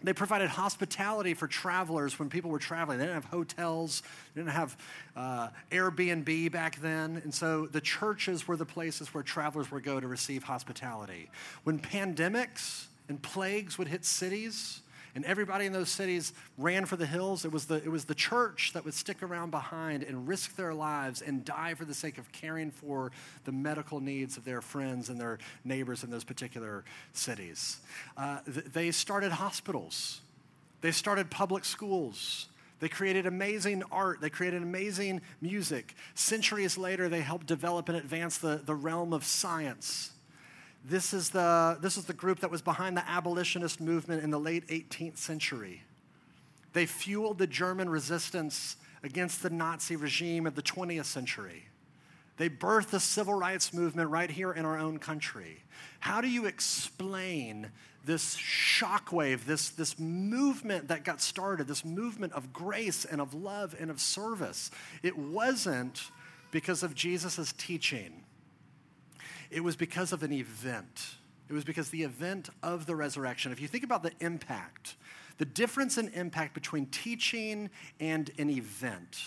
They 0.04 0.12
provided 0.12 0.50
hospitality 0.50 1.32
for 1.32 1.48
travelers 1.48 2.18
when 2.18 2.28
people 2.28 2.50
were 2.50 2.58
traveling. 2.58 2.98
They 2.98 3.06
didn't 3.06 3.22
have 3.22 3.30
hotels, 3.30 4.02
they 4.34 4.42
didn't 4.42 4.52
have 4.52 4.76
uh, 5.16 5.48
Airbnb 5.72 6.52
back 6.52 6.80
then. 6.80 7.22
And 7.24 7.32
so 7.32 7.66
the 7.66 7.80
churches 7.80 8.46
were 8.46 8.56
the 8.56 8.66
places 8.66 9.14
where 9.14 9.22
travelers 9.22 9.70
would 9.70 9.82
go 9.82 10.00
to 10.00 10.06
receive 10.06 10.42
hospitality. 10.42 11.30
When 11.64 11.78
pandemics 11.78 12.86
and 13.08 13.20
plagues 13.22 13.78
would 13.78 13.88
hit 13.88 14.04
cities, 14.04 14.82
and 15.14 15.24
everybody 15.24 15.66
in 15.66 15.72
those 15.72 15.88
cities 15.88 16.32
ran 16.58 16.86
for 16.86 16.96
the 16.96 17.06
hills. 17.06 17.44
It 17.44 17.52
was 17.52 17.66
the, 17.66 17.76
it 17.76 17.90
was 17.90 18.04
the 18.04 18.14
church 18.14 18.72
that 18.74 18.84
would 18.84 18.94
stick 18.94 19.22
around 19.22 19.50
behind 19.50 20.02
and 20.02 20.26
risk 20.26 20.56
their 20.56 20.74
lives 20.74 21.22
and 21.22 21.44
die 21.44 21.74
for 21.74 21.84
the 21.84 21.94
sake 21.94 22.18
of 22.18 22.30
caring 22.32 22.70
for 22.70 23.12
the 23.44 23.52
medical 23.52 24.00
needs 24.00 24.36
of 24.36 24.44
their 24.44 24.60
friends 24.60 25.08
and 25.08 25.20
their 25.20 25.38
neighbors 25.64 26.02
in 26.02 26.10
those 26.10 26.24
particular 26.24 26.84
cities. 27.12 27.78
Uh, 28.16 28.38
th- 28.44 28.66
they 28.66 28.90
started 28.90 29.32
hospitals, 29.32 30.20
they 30.80 30.90
started 30.90 31.30
public 31.30 31.64
schools. 31.64 32.48
They 32.80 32.88
created 32.88 33.24
amazing 33.24 33.82
art. 33.90 34.20
They 34.20 34.28
created 34.28 34.62
amazing 34.62 35.22
music. 35.40 35.94
Centuries 36.14 36.76
later, 36.76 37.08
they 37.08 37.20
helped 37.22 37.46
develop 37.46 37.88
and 37.88 37.96
advance 37.96 38.36
the, 38.36 38.60
the 38.62 38.74
realm 38.74 39.14
of 39.14 39.24
science. 39.24 40.10
This 40.86 41.14
is, 41.14 41.30
the, 41.30 41.78
this 41.80 41.96
is 41.96 42.04
the 42.04 42.12
group 42.12 42.40
that 42.40 42.50
was 42.50 42.60
behind 42.60 42.96
the 42.96 43.08
abolitionist 43.08 43.80
movement 43.80 44.22
in 44.22 44.30
the 44.30 44.38
late 44.38 44.66
18th 44.68 45.16
century. 45.16 45.82
They 46.74 46.84
fueled 46.84 47.38
the 47.38 47.46
German 47.46 47.88
resistance 47.88 48.76
against 49.02 49.42
the 49.42 49.48
Nazi 49.48 49.96
regime 49.96 50.46
of 50.46 50.56
the 50.56 50.62
20th 50.62 51.06
century. 51.06 51.68
They 52.36 52.50
birthed 52.50 52.90
the 52.90 53.00
civil 53.00 53.34
rights 53.34 53.72
movement 53.72 54.10
right 54.10 54.30
here 54.30 54.52
in 54.52 54.64
our 54.64 54.78
own 54.78 54.98
country. 54.98 55.62
How 56.00 56.20
do 56.20 56.28
you 56.28 56.46
explain 56.46 57.70
this 58.04 58.36
shockwave, 58.36 59.44
this, 59.46 59.70
this 59.70 59.98
movement 59.98 60.88
that 60.88 61.04
got 61.04 61.22
started, 61.22 61.66
this 61.66 61.84
movement 61.84 62.32
of 62.32 62.52
grace 62.52 63.04
and 63.04 63.20
of 63.20 63.32
love 63.32 63.74
and 63.78 63.90
of 63.90 64.00
service? 64.00 64.70
It 65.02 65.16
wasn't 65.16 66.10
because 66.50 66.82
of 66.82 66.94
Jesus' 66.94 67.54
teaching. 67.56 68.23
It 69.54 69.62
was 69.62 69.76
because 69.76 70.12
of 70.12 70.24
an 70.24 70.32
event. 70.32 71.14
It 71.48 71.52
was 71.52 71.62
because 71.62 71.88
the 71.90 72.02
event 72.02 72.48
of 72.64 72.86
the 72.86 72.96
resurrection. 72.96 73.52
If 73.52 73.60
you 73.60 73.68
think 73.68 73.84
about 73.84 74.02
the 74.02 74.10
impact, 74.18 74.96
the 75.38 75.44
difference 75.44 75.96
in 75.96 76.08
impact 76.08 76.54
between 76.54 76.86
teaching 76.86 77.70
and 78.00 78.32
an 78.36 78.50
event. 78.50 79.22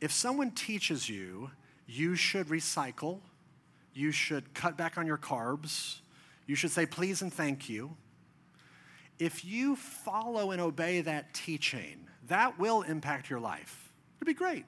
If 0.00 0.12
someone 0.12 0.52
teaches 0.52 1.08
you, 1.08 1.50
you 1.88 2.14
should 2.14 2.46
recycle, 2.46 3.18
you 3.92 4.12
should 4.12 4.54
cut 4.54 4.76
back 4.76 4.96
on 4.98 5.04
your 5.04 5.18
carbs, 5.18 5.96
you 6.46 6.54
should 6.54 6.70
say 6.70 6.86
please 6.86 7.20
and 7.20 7.34
thank 7.34 7.68
you. 7.68 7.96
If 9.18 9.44
you 9.44 9.74
follow 9.74 10.52
and 10.52 10.60
obey 10.60 11.00
that 11.00 11.34
teaching, 11.34 12.06
that 12.28 12.56
will 12.56 12.82
impact 12.82 13.30
your 13.30 13.40
life. 13.40 13.92
It'd 14.18 14.28
be 14.28 14.34
great. 14.34 14.64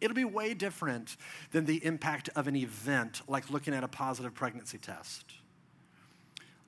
It'll 0.00 0.14
be 0.14 0.24
way 0.24 0.54
different 0.54 1.16
than 1.52 1.64
the 1.64 1.84
impact 1.84 2.28
of 2.36 2.46
an 2.46 2.56
event 2.56 3.22
like 3.28 3.50
looking 3.50 3.74
at 3.74 3.84
a 3.84 3.88
positive 3.88 4.34
pregnancy 4.34 4.78
test 4.78 5.34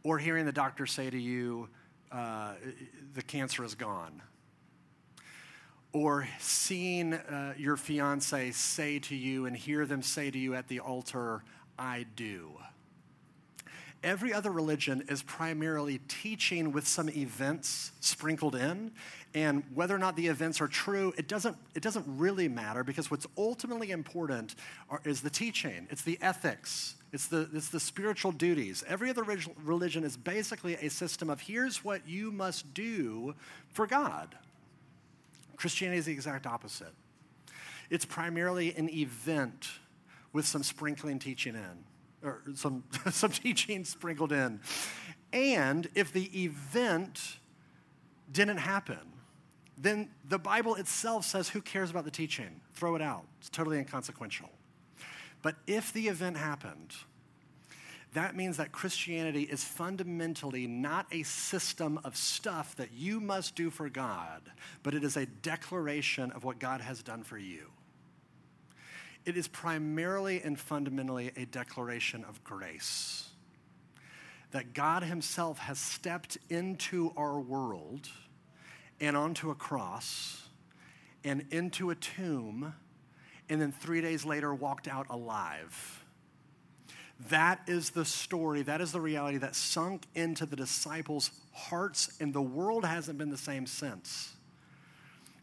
or 0.02 0.18
hearing 0.18 0.46
the 0.46 0.52
doctor 0.52 0.86
say 0.86 1.10
to 1.10 1.18
you, 1.18 1.68
uh, 2.10 2.54
the 3.14 3.22
cancer 3.22 3.64
is 3.64 3.74
gone. 3.74 4.22
Or 5.92 6.28
seeing 6.38 7.14
uh, 7.14 7.54
your 7.56 7.76
fiance 7.76 8.52
say 8.52 8.98
to 9.00 9.16
you 9.16 9.46
and 9.46 9.56
hear 9.56 9.86
them 9.86 10.02
say 10.02 10.30
to 10.30 10.38
you 10.38 10.54
at 10.54 10.68
the 10.68 10.80
altar, 10.80 11.42
I 11.78 12.06
do. 12.14 12.52
Every 14.02 14.32
other 14.32 14.50
religion 14.50 15.04
is 15.08 15.22
primarily 15.22 15.98
teaching 16.08 16.72
with 16.72 16.88
some 16.88 17.10
events 17.10 17.92
sprinkled 18.00 18.54
in. 18.54 18.92
And 19.34 19.62
whether 19.74 19.94
or 19.94 19.98
not 19.98 20.16
the 20.16 20.26
events 20.26 20.60
are 20.60 20.68
true, 20.68 21.12
it 21.18 21.28
doesn't, 21.28 21.56
it 21.74 21.82
doesn't 21.82 22.06
really 22.08 22.48
matter 22.48 22.82
because 22.82 23.10
what's 23.10 23.26
ultimately 23.36 23.90
important 23.90 24.54
are, 24.88 25.02
is 25.04 25.20
the 25.20 25.28
teaching, 25.28 25.86
it's 25.90 26.02
the 26.02 26.18
ethics, 26.22 26.96
it's 27.12 27.26
the, 27.26 27.48
it's 27.52 27.68
the 27.68 27.78
spiritual 27.78 28.32
duties. 28.32 28.82
Every 28.88 29.10
other 29.10 29.22
religion 29.62 30.02
is 30.02 30.16
basically 30.16 30.74
a 30.76 30.88
system 30.88 31.28
of 31.28 31.42
here's 31.42 31.84
what 31.84 32.08
you 32.08 32.32
must 32.32 32.72
do 32.72 33.34
for 33.68 33.86
God. 33.86 34.34
Christianity 35.56 35.98
is 35.98 36.06
the 36.06 36.12
exact 36.12 36.46
opposite. 36.46 36.94
It's 37.90 38.06
primarily 38.06 38.74
an 38.76 38.88
event 38.88 39.68
with 40.32 40.46
some 40.46 40.62
sprinkling 40.62 41.18
teaching 41.18 41.54
in 41.54 41.84
or 42.22 42.42
some, 42.54 42.84
some 43.10 43.30
teaching 43.30 43.84
sprinkled 43.84 44.32
in. 44.32 44.60
And 45.32 45.88
if 45.94 46.12
the 46.12 46.44
event 46.44 47.38
didn't 48.30 48.58
happen, 48.58 48.98
then 49.78 50.10
the 50.28 50.38
Bible 50.38 50.74
itself 50.74 51.24
says, 51.24 51.48
Who 51.48 51.60
cares 51.60 51.90
about 51.90 52.04
the 52.04 52.10
teaching? 52.10 52.60
Throw 52.74 52.96
it 52.96 53.02
out. 53.02 53.24
It's 53.38 53.48
totally 53.48 53.78
inconsequential. 53.78 54.50
But 55.42 55.56
if 55.66 55.92
the 55.92 56.08
event 56.08 56.36
happened, 56.36 56.94
that 58.12 58.36
means 58.36 58.56
that 58.56 58.72
Christianity 58.72 59.42
is 59.42 59.62
fundamentally 59.62 60.66
not 60.66 61.06
a 61.12 61.22
system 61.22 61.98
of 62.04 62.16
stuff 62.16 62.74
that 62.76 62.92
you 62.92 63.20
must 63.20 63.54
do 63.54 63.70
for 63.70 63.88
God, 63.88 64.42
but 64.82 64.94
it 64.94 65.04
is 65.04 65.16
a 65.16 65.26
declaration 65.26 66.32
of 66.32 66.42
what 66.42 66.58
God 66.58 66.80
has 66.80 67.02
done 67.02 67.22
for 67.22 67.38
you. 67.38 67.68
It 69.30 69.36
is 69.36 69.46
primarily 69.46 70.42
and 70.42 70.58
fundamentally 70.58 71.30
a 71.36 71.44
declaration 71.44 72.24
of 72.24 72.42
grace. 72.42 73.28
That 74.50 74.74
God 74.74 75.04
Himself 75.04 75.60
has 75.60 75.78
stepped 75.78 76.36
into 76.48 77.12
our 77.16 77.38
world 77.38 78.08
and 79.00 79.16
onto 79.16 79.50
a 79.50 79.54
cross 79.54 80.48
and 81.22 81.46
into 81.52 81.90
a 81.90 81.94
tomb, 81.94 82.74
and 83.48 83.62
then 83.62 83.70
three 83.70 84.00
days 84.00 84.24
later 84.24 84.52
walked 84.52 84.88
out 84.88 85.06
alive. 85.10 86.04
That 87.28 87.60
is 87.68 87.90
the 87.90 88.04
story, 88.04 88.62
that 88.62 88.80
is 88.80 88.90
the 88.90 89.00
reality 89.00 89.38
that 89.38 89.54
sunk 89.54 90.08
into 90.16 90.44
the 90.44 90.56
disciples' 90.56 91.30
hearts, 91.52 92.16
and 92.18 92.34
the 92.34 92.42
world 92.42 92.84
hasn't 92.84 93.16
been 93.16 93.30
the 93.30 93.38
same 93.38 93.64
since. 93.68 94.34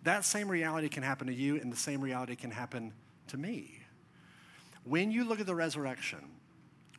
That 0.03 0.25
same 0.25 0.49
reality 0.49 0.89
can 0.89 1.03
happen 1.03 1.27
to 1.27 1.33
you, 1.33 1.55
and 1.55 1.71
the 1.71 1.77
same 1.77 2.01
reality 2.01 2.35
can 2.35 2.51
happen 2.51 2.91
to 3.29 3.37
me. 3.37 3.81
When 4.83 5.11
you 5.11 5.25
look 5.25 5.39
at 5.39 5.45
the 5.45 5.55
resurrection, 5.55 6.19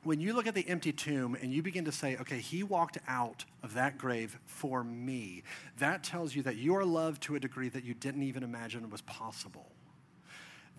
when 0.04 0.20
you 0.20 0.32
look 0.32 0.46
at 0.46 0.54
the 0.54 0.68
empty 0.68 0.92
tomb 0.92 1.36
and 1.40 1.52
you 1.52 1.62
begin 1.62 1.84
to 1.86 1.92
say, 1.92 2.16
okay, 2.16 2.38
he 2.38 2.62
walked 2.62 2.98
out 3.08 3.44
of 3.62 3.74
that 3.74 3.98
grave 3.98 4.38
for 4.46 4.84
me, 4.84 5.42
that 5.78 6.04
tells 6.04 6.34
you 6.34 6.42
that 6.42 6.56
you 6.56 6.76
are 6.76 6.84
loved 6.84 7.22
to 7.22 7.34
a 7.34 7.40
degree 7.40 7.68
that 7.68 7.84
you 7.84 7.94
didn't 7.94 8.22
even 8.22 8.42
imagine 8.42 8.88
was 8.90 9.02
possible. 9.02 9.72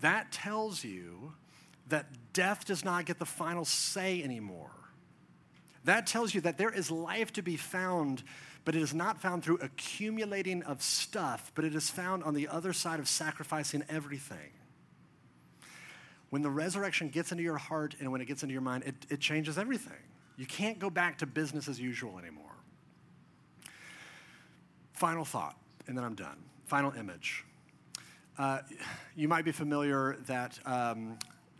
That 0.00 0.32
tells 0.32 0.82
you 0.82 1.34
that 1.88 2.32
death 2.32 2.64
does 2.64 2.84
not 2.84 3.04
get 3.04 3.18
the 3.18 3.26
final 3.26 3.64
say 3.64 4.22
anymore. 4.22 4.70
That 5.84 6.06
tells 6.06 6.34
you 6.34 6.40
that 6.42 6.58
there 6.58 6.70
is 6.72 6.90
life 6.90 7.32
to 7.34 7.42
be 7.42 7.56
found, 7.56 8.22
but 8.64 8.74
it 8.74 8.82
is 8.82 8.94
not 8.94 9.20
found 9.20 9.42
through 9.42 9.58
accumulating 9.58 10.62
of 10.62 10.82
stuff, 10.82 11.52
but 11.54 11.64
it 11.64 11.74
is 11.74 11.90
found 11.90 12.22
on 12.22 12.34
the 12.34 12.48
other 12.48 12.72
side 12.72 13.00
of 13.00 13.08
sacrificing 13.08 13.82
everything. 13.88 14.50
When 16.30 16.42
the 16.42 16.50
resurrection 16.50 17.08
gets 17.08 17.32
into 17.32 17.42
your 17.42 17.58
heart 17.58 17.96
and 18.00 18.10
when 18.10 18.20
it 18.20 18.26
gets 18.26 18.42
into 18.42 18.52
your 18.52 18.62
mind, 18.62 18.84
it, 18.84 18.94
it 19.10 19.20
changes 19.20 19.58
everything. 19.58 19.98
You 20.36 20.46
can't 20.46 20.78
go 20.78 20.88
back 20.88 21.18
to 21.18 21.26
business 21.26 21.68
as 21.68 21.78
usual 21.78 22.18
anymore. 22.18 22.46
Final 24.94 25.24
thought, 25.24 25.56
and 25.86 25.96
then 25.96 26.04
I'm 26.04 26.14
done. 26.14 26.36
Final 26.66 26.92
image. 26.92 27.44
Uh, 28.38 28.60
you 29.16 29.28
might 29.28 29.44
be 29.44 29.52
familiar 29.52 30.16
that 30.26 30.58
um, 30.64 31.18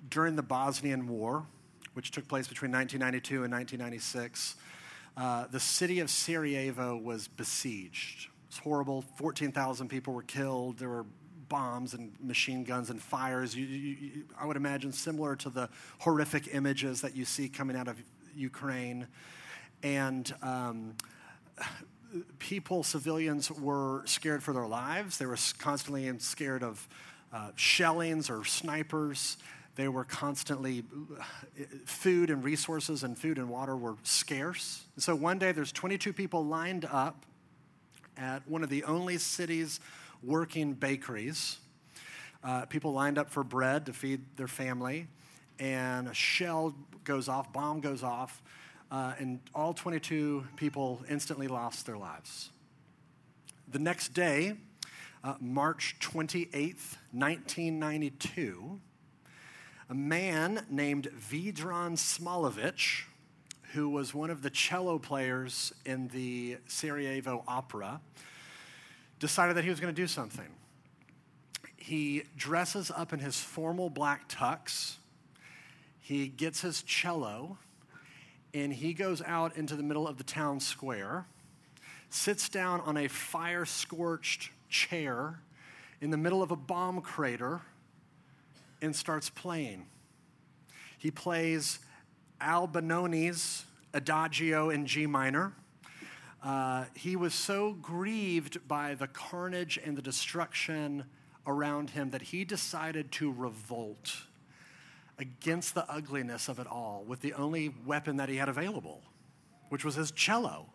during 0.09 0.37
the 0.37 0.43
Bosnian 0.43 1.09
War, 1.09 1.45
which 1.95 2.11
took 2.11 2.27
place 2.29 2.47
between 2.47 2.71
1992 2.71 3.45
and 3.45 3.53
1996, 3.53 4.57
uh, 5.17 5.47
the 5.49 5.61
city 5.61 6.01
of 6.01 6.09
Sarajevo 6.09 6.97
was 6.97 7.29
besieged. 7.29 8.29
It's 8.49 8.59
horrible. 8.59 9.05
14,000 9.17 9.89
people 9.89 10.15
were 10.15 10.23
killed. 10.23 10.79
There 10.79 10.89
were 10.89 11.07
bombs 11.51 11.93
and 11.93 12.13
machine 12.23 12.65
guns 12.65 12.89
and 12.89 13.03
fires. 13.03 13.55
You, 13.55 13.67
you, 13.67 13.97
you, 14.01 14.25
I 14.41 14.47
would 14.47 14.57
imagine 14.57 14.93
similar 14.93 15.37
to 15.37 15.51
the 15.51 15.69
horrific 15.99 16.55
images 16.55 17.03
that 17.03 17.15
you 17.15 17.27
see 17.27 17.51
coming 17.51 17.77
out 17.77 17.89
of 17.89 18.03
Ukraine. 18.35 19.07
And 19.83 20.33
um, 20.43 20.95
people, 22.39 22.83
civilians, 22.83 23.51
were 23.51 24.03
scared 24.07 24.43
for 24.43 24.55
their 24.55 24.67
lives. 24.67 25.19
They 25.19 25.27
were 25.27 25.37
constantly 25.59 26.11
scared 26.21 26.63
of 26.63 26.89
uh, 27.33 27.51
shellings 27.57 28.31
or 28.31 28.45
snipers. 28.45 29.37
They 29.77 29.89
were 29.89 30.05
constantly, 30.05 30.85
food 31.85 32.31
and 32.31 32.43
resources 32.45 33.03
and 33.03 33.19
food 33.19 33.39
and 33.39 33.49
water 33.49 33.77
were 33.77 33.97
scarce. 34.03 34.85
And 34.95 35.03
so 35.03 35.15
one 35.15 35.39
day 35.39 35.53
there's 35.53 35.73
22 35.73 36.13
people 36.13 36.45
lined 36.45 36.85
up 36.85 37.25
at 38.17 38.47
one 38.49 38.63
of 38.63 38.69
the 38.69 38.85
only 38.85 39.17
cities 39.19 39.81
working 40.23 40.75
bakeries. 40.75 41.59
Uh, 42.43 42.67
people 42.67 42.93
lined 42.93 43.19
up 43.19 43.31
for 43.31 43.45
bread 43.45 43.87
to 43.87 43.93
feed 43.93 44.21
their 44.37 44.49
family, 44.49 45.07
and 45.59 46.09
a 46.09 46.15
shell 46.15 46.75
goes 47.05 47.29
off, 47.29 47.53
bomb 47.53 47.81
goes 47.81 48.03
off, 48.03 48.43
uh, 48.91 49.15
and 49.19 49.41
all 49.55 49.73
22 49.73 50.47
people 50.57 51.03
instantly 51.09 51.49
lost 51.49 51.87
their 51.87 51.99
lives. 51.99 52.51
The 53.69 53.79
next 53.79 54.15
day, 54.15 54.55
uh, 55.23 55.35
March 55.41 55.97
28th, 56.01 56.97
1992, 57.13 58.81
a 59.89 59.95
man 59.95 60.65
named 60.71 61.09
Vedran 61.17 61.97
Smailovic, 61.97 63.03
who 63.73 63.89
was 63.89 64.15
one 64.15 64.31
of 64.31 64.43
the 64.43 64.51
cello 64.51 64.99
players 64.99 65.73
in 65.85 66.09
the 66.09 66.57
Sarajevo 66.67 67.45
Opera, 67.47 68.01
decided 69.21 69.57
that 69.57 69.63
he 69.63 69.71
was 69.71 69.79
going 69.79 69.95
to 69.95 70.03
do 70.03 70.09
something. 70.09 70.49
He 71.77 72.25
dresses 72.37 72.91
up 72.91 73.13
in 73.13 73.21
his 73.21 73.39
formal 73.39 73.91
black 73.91 74.29
tux, 74.29 74.97
he 76.01 76.27
gets 76.27 76.63
his 76.63 76.83
cello, 76.83 77.59
and 78.53 78.73
he 78.73 78.93
goes 78.93 79.23
out 79.23 79.57
into 79.57 79.77
the 79.77 79.83
middle 79.83 80.09
of 80.09 80.19
the 80.19 80.25
town 80.25 80.59
square, 80.59 81.27
sits 82.09 82.49
down 82.49 82.81
on 82.81 82.97
a 82.97 83.07
fire 83.07 83.65
scorched 83.65 84.51
chair 84.69 85.41
in 86.01 86.11
the 86.11 86.17
middle 86.17 86.43
of 86.43 86.51
a 86.51 86.57
bomb 86.57 87.01
crater, 87.01 87.61
and 88.83 88.97
starts 88.97 89.29
playing. 89.29 89.87
He 90.99 91.11
plays 91.11 91.81
Albinoni's 92.41 93.65
Adagio 93.93 94.71
in 94.71 94.87
G 94.87 95.07
minor. 95.07 95.53
Uh, 96.43 96.85
he 96.95 97.17
was 97.17 97.35
so 97.35 97.73
grieved 97.75 98.67
by 98.67 98.95
the 98.95 99.07
carnage 99.07 99.79
and 99.85 99.97
the 99.97 100.03
destruction 100.03 101.05
around 101.47 101.91
him 101.91 102.11
that 102.11 102.23
he 102.23 102.45
decided 102.45 103.13
to 103.13 103.31
revolt 103.31 104.23
against 105.19 105.75
the 105.75 105.91
ugliness 105.91 106.49
of 106.49 106.59
it 106.59 106.67
all 106.67 107.05
with 107.07 107.21
the 107.21 107.35
only 107.35 107.75
weapon 107.85 108.17
that 108.17 108.29
he 108.29 108.37
had 108.37 108.49
available, 108.49 109.03
which 109.69 109.85
was 109.85 109.95
his 109.95 110.11
cello, 110.13 110.67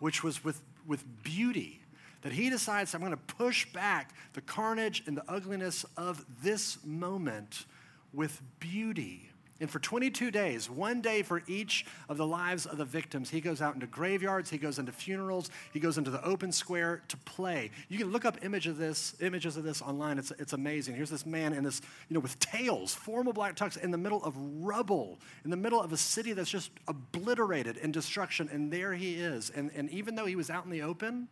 which 0.00 0.24
was 0.24 0.42
with, 0.42 0.60
with 0.86 1.04
beauty. 1.22 1.80
That 2.22 2.32
he 2.32 2.50
decides, 2.50 2.94
I'm 2.94 3.00
going 3.00 3.12
to 3.12 3.16
push 3.16 3.72
back 3.72 4.14
the 4.32 4.40
carnage 4.40 5.02
and 5.06 5.16
the 5.16 5.24
ugliness 5.28 5.84
of 5.96 6.24
this 6.42 6.78
moment 6.84 7.66
with 8.12 8.40
beauty. 8.60 9.31
And 9.62 9.70
for 9.70 9.78
22 9.78 10.32
days, 10.32 10.68
one 10.68 11.00
day 11.00 11.22
for 11.22 11.44
each 11.46 11.86
of 12.08 12.16
the 12.16 12.26
lives 12.26 12.66
of 12.66 12.78
the 12.78 12.84
victims, 12.84 13.30
he 13.30 13.40
goes 13.40 13.62
out 13.62 13.74
into 13.74 13.86
graveyards, 13.86 14.50
he 14.50 14.58
goes 14.58 14.80
into 14.80 14.90
funerals, 14.90 15.50
he 15.72 15.78
goes 15.78 15.98
into 15.98 16.10
the 16.10 16.22
open 16.24 16.50
square 16.50 17.00
to 17.06 17.16
play. 17.18 17.70
You 17.88 17.96
can 17.96 18.10
look 18.10 18.24
up 18.24 18.44
image 18.44 18.66
of 18.66 18.76
this, 18.76 19.14
images 19.20 19.56
of 19.56 19.62
this 19.62 19.80
online. 19.80 20.18
It's, 20.18 20.32
it's 20.32 20.52
amazing. 20.52 20.96
Here's 20.96 21.10
this 21.10 21.24
man 21.24 21.52
in 21.52 21.62
this, 21.62 21.80
you 22.08 22.14
know, 22.14 22.20
with 22.20 22.40
tails, 22.40 22.92
formal 22.92 23.32
black 23.32 23.54
tux, 23.54 23.78
in 23.78 23.92
the 23.92 23.98
middle 23.98 24.24
of 24.24 24.34
rubble, 24.36 25.20
in 25.44 25.50
the 25.50 25.56
middle 25.56 25.80
of 25.80 25.92
a 25.92 25.96
city 25.96 26.32
that's 26.32 26.50
just 26.50 26.72
obliterated 26.88 27.76
in 27.76 27.92
destruction. 27.92 28.48
And 28.50 28.68
there 28.72 28.94
he 28.94 29.14
is. 29.14 29.50
And, 29.50 29.70
and 29.76 29.88
even 29.90 30.16
though 30.16 30.26
he 30.26 30.34
was 30.34 30.50
out 30.50 30.64
in 30.64 30.72
the 30.72 30.82
open, 30.82 31.28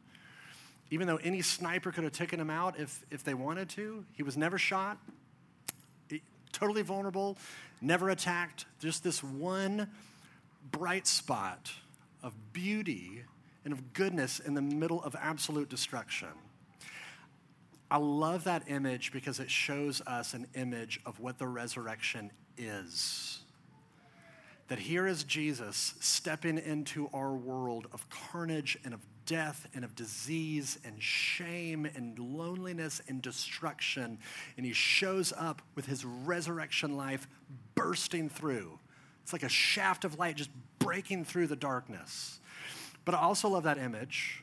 even 0.93 1.09
though 1.09 1.17
any 1.17 1.43
sniper 1.43 1.91
could 1.91 2.05
have 2.05 2.13
taken 2.13 2.39
him 2.39 2.51
out 2.51 2.79
if, 2.79 3.05
if 3.11 3.25
they 3.25 3.35
wanted 3.35 3.69
to, 3.71 4.05
he 4.13 4.23
was 4.23 4.37
never 4.37 4.57
shot. 4.57 4.99
Totally 6.53 6.83
vulnerable, 6.83 7.37
never 7.81 8.11
attacked, 8.11 8.67
just 8.79 9.03
this 9.03 9.23
one 9.23 9.89
bright 10.71 11.07
spot 11.07 11.71
of 12.23 12.35
beauty 12.53 13.25
and 13.65 13.73
of 13.73 13.93
goodness 13.93 14.41
in 14.41 14.55
the 14.55 14.63
middle 14.63 15.03
of 15.03 15.17
absolute 15.19 15.69
destruction. 15.69 16.29
I 17.91 17.97
love 17.97 18.45
that 18.45 18.65
image 18.69 19.13
because 19.13 19.41
it 19.41 19.51
shows 19.51 20.01
us 20.07 20.35
an 20.35 20.47
image 20.55 21.01
of 21.05 21.19
what 21.19 21.39
the 21.39 21.49
resurrection 21.49 22.31
is. 22.57 23.41
That 24.69 24.79
here 24.79 25.09
is 25.09 25.25
Jesus 25.25 25.95
stepping 25.99 26.59
into 26.59 27.11
our 27.13 27.33
world 27.33 27.89
of 27.93 28.09
carnage 28.09 28.79
and 28.85 28.95
of 28.95 29.01
death 29.31 29.69
and 29.77 29.85
of 29.85 29.95
disease 29.95 30.77
and 30.85 31.01
shame 31.01 31.87
and 31.95 32.19
loneliness 32.19 33.01
and 33.07 33.23
destruction. 33.23 34.19
And 34.57 34.67
he 34.67 34.73
shows 34.73 35.33
up 35.37 35.63
with 35.77 35.87
his 35.87 36.05
resurrection 36.05 36.97
life 36.97 37.29
bursting 37.77 38.29
through. 38.29 38.81
It's 39.23 39.33
like 39.33 39.45
a 39.45 39.49
shaft 39.49 40.05
of 40.05 40.19
light 40.19 40.35
just 40.35 40.51
breaking 40.81 41.27
through 41.27 41.47
the 41.47 41.55
darkness. 41.55 42.41
But 43.05 43.15
I 43.15 43.19
also 43.19 43.49
love 43.49 43.63
that 43.63 43.79
image 43.79 44.43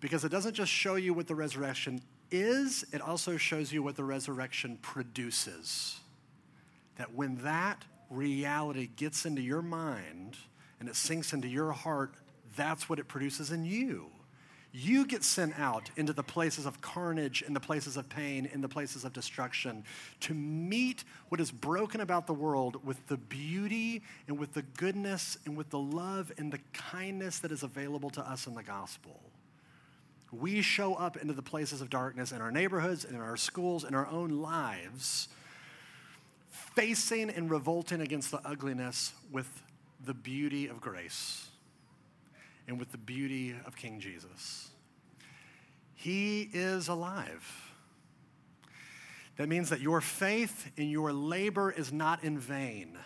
because 0.00 0.24
it 0.24 0.30
doesn't 0.30 0.54
just 0.54 0.72
show 0.72 0.94
you 0.94 1.12
what 1.12 1.26
the 1.26 1.34
resurrection 1.34 2.00
is, 2.30 2.86
it 2.90 3.02
also 3.02 3.36
shows 3.36 3.70
you 3.70 3.82
what 3.82 3.96
the 3.96 4.04
resurrection 4.04 4.78
produces. 4.80 6.00
That 6.96 7.14
when 7.14 7.36
that 7.42 7.84
reality 8.08 8.88
gets 8.96 9.26
into 9.26 9.42
your 9.42 9.60
mind 9.60 10.38
and 10.80 10.88
it 10.88 10.96
sinks 10.96 11.34
into 11.34 11.48
your 11.48 11.72
heart, 11.72 12.14
that's 12.58 12.88
what 12.88 12.98
it 12.98 13.08
produces 13.08 13.52
in 13.52 13.64
you. 13.64 14.10
You 14.70 15.06
get 15.06 15.24
sent 15.24 15.58
out 15.58 15.90
into 15.96 16.12
the 16.12 16.22
places 16.22 16.66
of 16.66 16.82
carnage, 16.82 17.40
in 17.40 17.54
the 17.54 17.60
places 17.60 17.96
of 17.96 18.08
pain, 18.10 18.44
in 18.52 18.60
the 18.60 18.68
places 18.68 19.04
of 19.04 19.14
destruction 19.14 19.84
to 20.20 20.34
meet 20.34 21.04
what 21.30 21.40
is 21.40 21.50
broken 21.50 22.02
about 22.02 22.26
the 22.26 22.34
world 22.34 22.84
with 22.84 23.06
the 23.06 23.16
beauty 23.16 24.02
and 24.26 24.38
with 24.38 24.52
the 24.52 24.62
goodness 24.62 25.38
and 25.46 25.56
with 25.56 25.70
the 25.70 25.78
love 25.78 26.30
and 26.36 26.52
the 26.52 26.60
kindness 26.74 27.38
that 27.38 27.50
is 27.50 27.62
available 27.62 28.10
to 28.10 28.20
us 28.20 28.46
in 28.46 28.54
the 28.54 28.62
gospel. 28.62 29.22
We 30.30 30.60
show 30.60 30.94
up 30.94 31.16
into 31.16 31.32
the 31.32 31.42
places 31.42 31.80
of 31.80 31.88
darkness 31.88 32.32
in 32.32 32.42
our 32.42 32.50
neighborhoods, 32.50 33.06
in 33.06 33.16
our 33.16 33.38
schools, 33.38 33.84
in 33.84 33.94
our 33.94 34.06
own 34.08 34.28
lives, 34.28 35.28
facing 36.50 37.30
and 37.30 37.50
revolting 37.50 38.02
against 38.02 38.30
the 38.30 38.46
ugliness 38.46 39.14
with 39.32 39.62
the 40.04 40.12
beauty 40.12 40.66
of 40.66 40.82
grace 40.82 41.47
and 42.68 42.78
with 42.78 42.92
the 42.92 42.98
beauty 42.98 43.56
of 43.66 43.74
King 43.74 43.98
Jesus. 43.98 44.68
He 45.94 46.48
is 46.52 46.86
alive. 46.86 47.72
That 49.36 49.48
means 49.48 49.70
that 49.70 49.80
your 49.80 50.00
faith 50.00 50.70
and 50.76 50.90
your 50.90 51.12
labor 51.12 51.70
is 51.72 51.92
not 51.92 52.22
in 52.22 52.38
vain. 52.38 52.98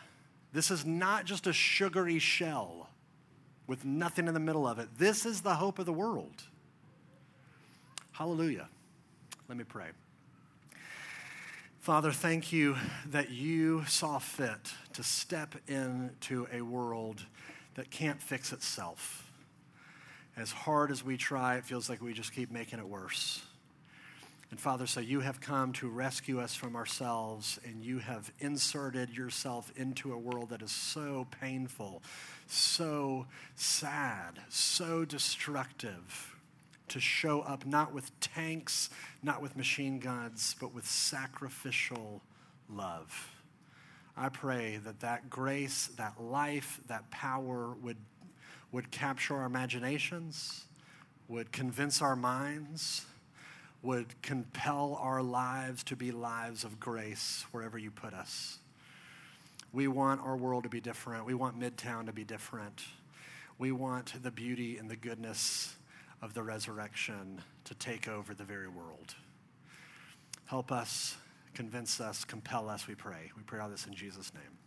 This 0.53 0.71
is 0.71 0.85
not 0.85 1.25
just 1.25 1.47
a 1.47 1.53
sugary 1.53 2.19
shell 2.19 2.91
with 3.67 3.85
nothing 3.85 4.29
in 4.29 4.35
the 4.35 4.41
middle 4.41 4.67
of 4.67 4.79
it. 4.79 4.89
This 4.99 5.25
is 5.25 5.41
the 5.41 5.55
hope 5.55 5.79
of 5.79 5.87
the 5.87 5.93
world. 5.93 6.43
Hallelujah. 8.11 8.69
Let 9.49 9.57
me 9.57 9.65
pray. 9.65 9.87
Father, 11.81 12.13
thank 12.13 12.53
you 12.53 12.77
that 13.07 13.31
you 13.31 13.85
saw 13.87 14.19
fit 14.19 14.73
to 14.93 15.03
step 15.03 15.55
into 15.67 16.47
a 16.53 16.63
world 16.63 17.27
that 17.75 17.91
can't 17.91 18.23
fix 18.23 18.53
itself. 18.53 19.22
As 20.37 20.51
hard 20.51 20.91
as 20.91 21.05
we 21.05 21.17
try, 21.17 21.57
it 21.57 21.65
feels 21.65 21.89
like 21.89 22.01
we 22.01 22.13
just 22.15 22.33
keep 22.33 22.51
making 22.51 22.79
it 22.79 22.89
worse. 22.89 23.43
And 24.51 24.61
Father, 24.61 24.87
so 24.87 25.01
you 25.01 25.21
have 25.21 25.41
come 25.41 25.73
to 25.75 25.89
rescue 25.89 26.41
us 26.41 26.55
from 26.55 26.77
ourselves, 26.77 27.59
and 27.65 27.83
you 27.83 28.01
have 28.01 28.31
inserted 28.39 29.09
yourself 29.17 29.73
into 29.77 30.13
a 30.13 30.19
world 30.19 30.51
that 30.51 30.61
is 30.61 30.71
so 30.71 31.27
painful, 31.41 32.03
so 32.47 33.27
sad, 33.57 34.41
so 34.51 35.07
destructive 35.07 36.37
to 36.89 37.01
show 37.01 37.41
up 37.41 37.65
not 37.65 37.95
with 37.95 38.19
tanks, 38.21 38.91
not 39.23 39.41
with 39.41 39.57
machine 39.57 39.99
guns, 39.99 40.55
but 40.61 40.75
with 40.75 40.87
sacrificial 40.87 42.21
love. 42.69 43.31
I 44.15 44.29
pray 44.29 44.79
that 44.85 45.01
that 45.01 45.31
grace, 45.31 45.89
that 45.97 46.21
life, 46.21 46.81
that 46.89 47.11
power 47.11 47.75
would, 47.83 47.97
would 48.73 48.91
capture 48.91 49.37
our 49.37 49.45
imaginations, 49.45 50.65
would 51.29 51.53
convince 51.53 52.03
our 52.03 52.17
minds, 52.17 53.05
would 53.83 54.21
compel 54.23 54.99
our 55.01 55.23
lives 55.23 55.85
to 55.85 55.97
be 55.97 56.11
lives 56.11 56.65
of 56.65 56.81
grace 56.81 57.45
wherever 57.53 57.77
you 57.77 57.91
put 57.91 58.15
us. 58.15 58.59
We 59.73 59.89
want 59.89 60.21
our 60.21 60.37
world 60.37 60.65
to 60.65 60.69
be 60.69 60.81
different. 60.81 61.27
We 61.27 61.35
want 61.35 61.59
Midtown 61.59 62.07
to 62.07 62.13
be 62.13 62.25
different. 62.25 62.83
We 63.59 63.73
want 63.73 64.23
the 64.23 64.31
beauty 64.31 64.79
and 64.79 64.91
the 64.91 64.97
goodness 64.97 65.75
of 66.21 66.35
the 66.35 66.43
resurrection 66.43 67.41
to 67.65 67.75
take 67.75 68.09
over 68.09 68.35
the 68.35 68.45
very 68.45 68.69
world. 68.69 69.15
Help 70.47 70.71
us, 70.71 71.17
convince 71.55 72.01
us, 72.01 72.25
compel 72.25 72.69
us, 72.69 72.87
we 72.87 72.95
pray. 72.95 73.33
We 73.37 73.43
pray 73.43 73.61
all 73.61 73.69
this 73.69 73.87
in 73.87 73.95
Jesus' 73.95 74.33
name. 74.35 74.62